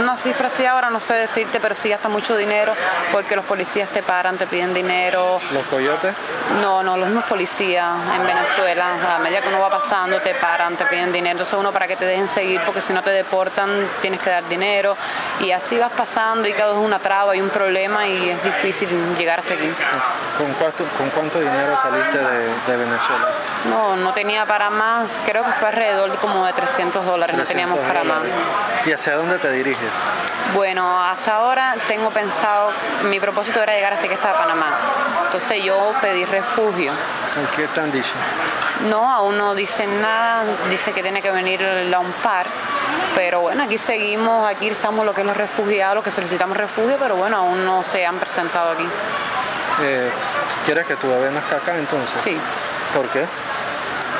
una 0.00 0.16
cifra 0.16 0.48
así 0.48 0.64
ahora, 0.66 0.90
no 0.90 1.00
sé 1.00 1.14
decirte, 1.14 1.60
pero 1.60 1.74
sí 1.74 1.88
gasta 1.88 2.08
mucho 2.08 2.36
dinero 2.36 2.72
porque 3.12 3.36
los 3.36 3.44
policías 3.44 3.88
te 3.90 4.02
paran, 4.02 4.36
te 4.36 4.46
piden 4.46 4.74
dinero. 4.74 5.40
¿Los 5.52 5.64
coyotes? 5.66 6.14
No, 6.60 6.82
no, 6.82 6.96
los 6.96 7.06
mismos 7.06 7.24
policías 7.24 7.94
en 8.14 8.26
Venezuela, 8.26 9.14
a 9.14 9.18
medida 9.18 9.40
que 9.40 9.48
uno 9.48 9.60
va 9.60 9.70
pasando, 9.70 10.20
te 10.20 10.34
paran, 10.34 10.76
te 10.76 10.84
piden 10.86 11.12
dinero. 11.12 11.32
Entonces 11.32 11.58
uno 11.58 11.72
para 11.72 11.86
que 11.86 11.96
te 11.96 12.04
dejen 12.04 12.28
seguir, 12.28 12.60
porque 12.64 12.80
si 12.80 12.92
no 12.92 13.02
te 13.02 13.10
deportan, 13.10 13.70
tienes 14.00 14.20
que 14.20 14.30
dar 14.30 14.46
dinero. 14.48 14.96
Y 15.40 15.52
así 15.52 15.78
vas 15.78 15.92
pasando 15.92 16.48
y 16.48 16.52
cada 16.52 16.72
vez 16.72 16.80
es 16.80 16.84
una 16.84 16.98
traba 16.98 17.36
y 17.36 17.40
un 17.40 17.50
problema 17.50 18.06
y 18.06 18.30
es 18.30 18.42
difícil 18.42 18.88
llegar 19.16 19.40
hasta 19.40 19.54
aquí. 19.54 19.70
¿Con 20.38 20.52
cuánto, 20.54 20.84
con 20.98 21.10
cuánto 21.10 21.38
dinero 21.38 21.78
saliste 21.80 22.18
de, 22.18 22.76
Venezuela? 22.76 23.28
No, 23.68 23.96
no 23.96 24.12
tenía 24.12 24.46
para 24.46 24.70
más, 24.70 25.08
creo 25.24 25.44
que 25.44 25.52
fue 25.52 25.68
alrededor 25.68 26.10
de 26.10 26.16
como 26.18 26.44
de 26.44 26.52
300 26.52 27.04
dólares, 27.06 27.36
no 27.36 27.44
teníamos 27.44 27.78
para 27.80 28.04
más. 28.04 28.23
¿Y 28.86 28.92
hacia 28.92 29.16
dónde 29.16 29.38
te 29.38 29.50
diriges? 29.50 29.90
Bueno, 30.54 31.02
hasta 31.02 31.36
ahora 31.36 31.74
tengo 31.88 32.10
pensado, 32.10 32.70
mi 33.04 33.18
propósito 33.18 33.62
era 33.62 33.72
llegar 33.74 33.94
hasta 33.94 34.06
que 34.06 34.14
está 34.14 34.32
Panamá. 34.34 34.68
Entonces 35.26 35.64
yo 35.64 35.92
pedí 36.00 36.24
refugio. 36.24 36.92
¿Qué 37.56 37.66
te 37.66 37.80
han 37.80 37.90
dicho? 37.90 38.12
No, 38.88 39.10
aún 39.10 39.36
no 39.36 39.54
dicen 39.54 40.00
nada, 40.00 40.44
dice 40.70 40.92
que 40.92 41.02
tiene 41.02 41.22
que 41.22 41.30
venir 41.30 41.60
la 41.60 41.98
UNPAR 41.98 42.46
Pero 43.14 43.40
bueno, 43.40 43.64
aquí 43.64 43.78
seguimos, 43.78 44.48
aquí 44.48 44.68
estamos 44.68 45.04
lo 45.06 45.14
que 45.14 45.22
es 45.22 45.26
los 45.26 45.36
refugiados, 45.36 45.96
los 45.96 46.04
que 46.04 46.10
solicitamos 46.10 46.56
refugio, 46.56 46.96
pero 47.00 47.16
bueno, 47.16 47.38
aún 47.38 47.64
no 47.64 47.82
se 47.82 48.04
han 48.06 48.18
presentado 48.18 48.72
aquí. 48.72 48.86
Eh, 49.82 50.10
¿Quieres 50.64 50.86
que 50.86 50.96
tu 50.96 51.08
bebé 51.08 51.30
nazca 51.30 51.56
acá 51.56 51.76
entonces? 51.76 52.20
Sí. 52.22 52.38
¿Por 52.94 53.08
qué? 53.08 53.24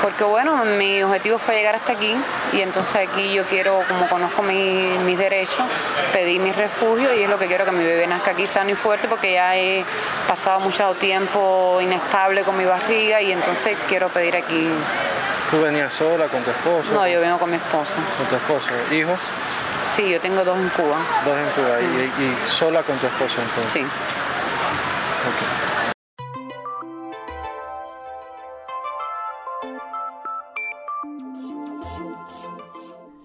Porque 0.04 0.22
bueno, 0.22 0.62
mi 0.66 1.02
objetivo 1.02 1.38
fue 1.38 1.54
llegar 1.56 1.76
hasta 1.76 1.92
aquí 1.94 2.14
y 2.52 2.60
entonces 2.60 3.08
aquí 3.08 3.32
yo 3.32 3.42
quiero, 3.44 3.82
como 3.88 4.06
conozco 4.06 4.42
mi- 4.42 4.98
mis 5.06 5.16
derechos, 5.16 5.64
pedir 6.12 6.42
mi 6.42 6.52
refugio 6.52 7.14
y 7.14 7.22
es 7.22 7.30
lo 7.30 7.38
que 7.38 7.46
quiero 7.46 7.64
que 7.64 7.72
mi 7.72 7.82
bebé 7.82 8.06
nazca 8.06 8.32
aquí 8.32 8.46
sano 8.46 8.68
y 8.68 8.74
fuerte 8.74 9.08
porque 9.08 9.32
ya 9.32 9.56
he 9.56 9.82
pasado 10.28 10.60
mucho 10.60 10.92
tiempo 10.96 11.78
inestable 11.80 12.42
con 12.42 12.54
mi 12.58 12.66
barriga 12.66 13.22
y 13.22 13.32
entonces 13.32 13.78
quiero 13.88 14.10
pedir 14.10 14.36
aquí. 14.36 14.68
¿Tú 15.50 15.62
venías 15.62 15.94
sola 15.94 16.26
con 16.26 16.42
tu 16.42 16.50
esposo? 16.50 16.92
No, 16.92 17.08
yo 17.08 17.20
vengo 17.22 17.38
con 17.38 17.50
mi 17.50 17.56
esposa. 17.56 17.94
Con 18.18 18.26
tu 18.26 18.36
esposo. 18.36 18.66
¿Hijos? 18.92 19.18
Sí, 19.96 20.10
yo 20.10 20.20
tengo 20.20 20.44
dos 20.44 20.58
en 20.58 20.68
Cuba. 20.68 20.96
Dos 21.24 21.34
en 21.38 21.48
Cuba. 21.62 21.80
Y, 21.80 22.22
y 22.24 22.50
sola 22.50 22.82
con 22.82 22.96
tu 22.98 23.06
esposo 23.06 23.36
entonces. 23.40 23.72
Sí. 23.72 23.80
Ok. 23.80 25.63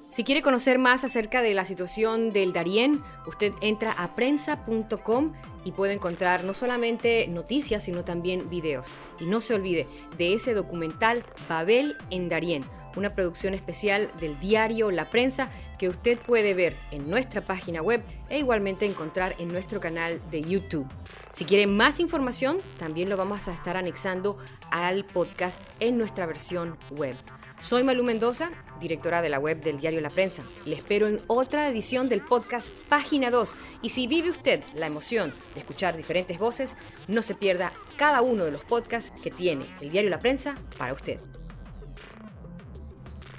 Si 0.09 0.23
quiere 0.23 0.41
conocer 0.41 0.79
más 0.79 1.03
acerca 1.03 1.43
de 1.43 1.53
la 1.53 1.65
situación 1.65 2.33
del 2.33 2.51
Darién, 2.51 3.03
usted 3.27 3.53
entra 3.61 3.91
a 3.91 4.15
prensa.com 4.15 5.33
y 5.63 5.71
puede 5.71 5.93
encontrar 5.93 6.43
no 6.43 6.55
solamente 6.55 7.27
noticias, 7.27 7.83
sino 7.83 8.03
también 8.03 8.49
videos. 8.49 8.87
Y 9.19 9.25
no 9.25 9.39
se 9.39 9.53
olvide 9.53 9.87
de 10.17 10.33
ese 10.33 10.55
documental 10.55 11.23
Babel 11.47 11.95
en 12.09 12.27
Darién, 12.27 12.65
una 12.95 13.13
producción 13.13 13.53
especial 13.53 14.11
del 14.19 14.39
diario 14.39 14.89
La 14.89 15.11
Prensa 15.11 15.51
que 15.77 15.89
usted 15.89 16.17
puede 16.17 16.55
ver 16.55 16.75
en 16.89 17.07
nuestra 17.07 17.45
página 17.45 17.83
web 17.83 18.03
e 18.29 18.39
igualmente 18.39 18.87
encontrar 18.87 19.35
en 19.37 19.49
nuestro 19.49 19.79
canal 19.79 20.19
de 20.31 20.41
YouTube. 20.41 20.87
Si 21.31 21.45
quiere 21.45 21.67
más 21.67 21.99
información, 21.99 22.57
también 22.79 23.09
lo 23.09 23.17
vamos 23.17 23.47
a 23.47 23.53
estar 23.53 23.77
anexando 23.77 24.39
al 24.71 25.05
podcast 25.05 25.61
en 25.79 25.99
nuestra 25.99 26.25
versión 26.25 26.79
web. 26.89 27.15
Soy 27.59 27.83
Malu 27.83 28.03
Mendoza, 28.05 28.51
directora 28.79 29.21
de 29.21 29.27
la 29.27 29.37
web 29.37 29.61
del 29.61 29.81
diario 29.81 29.99
La 29.99 30.09
Prensa. 30.09 30.43
Le 30.65 30.75
espero 30.75 31.07
en 31.07 31.19
otra 31.27 31.67
edición 31.67 32.07
del 32.07 32.21
podcast 32.21 32.69
Página 32.87 33.29
2. 33.29 33.53
Y 33.81 33.89
si 33.89 34.07
vive 34.07 34.29
usted 34.29 34.63
la 34.75 34.87
emoción 34.87 35.33
de 35.53 35.59
escuchar 35.59 35.97
diferentes 35.97 36.39
voces, 36.39 36.77
no 37.09 37.21
se 37.21 37.35
pierda 37.35 37.73
cada 37.97 38.21
uno 38.21 38.45
de 38.45 38.51
los 38.51 38.63
podcasts 38.63 39.11
que 39.21 39.29
tiene 39.29 39.65
el 39.81 39.89
diario 39.89 40.09
La 40.09 40.21
Prensa 40.21 40.57
para 40.77 40.93
usted. 40.93 41.19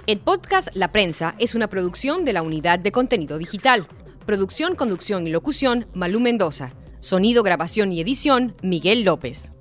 El 0.05 0.19
podcast 0.19 0.69
La 0.73 0.91
Prensa 0.91 1.33
es 1.39 1.55
una 1.55 1.67
producción 1.67 2.23
de 2.23 2.33
la 2.33 2.43
Unidad 2.43 2.77
de 2.77 2.91
Contenido 2.91 3.39
Digital. 3.39 3.87
Producción, 4.27 4.75
conducción 4.75 5.25
y 5.25 5.31
locución, 5.31 5.87
Malú 5.95 6.19
Mendoza. 6.19 6.75
Sonido, 6.99 7.41
grabación 7.41 7.91
y 7.91 8.01
edición, 8.01 8.55
Miguel 8.61 9.01
López. 9.01 9.51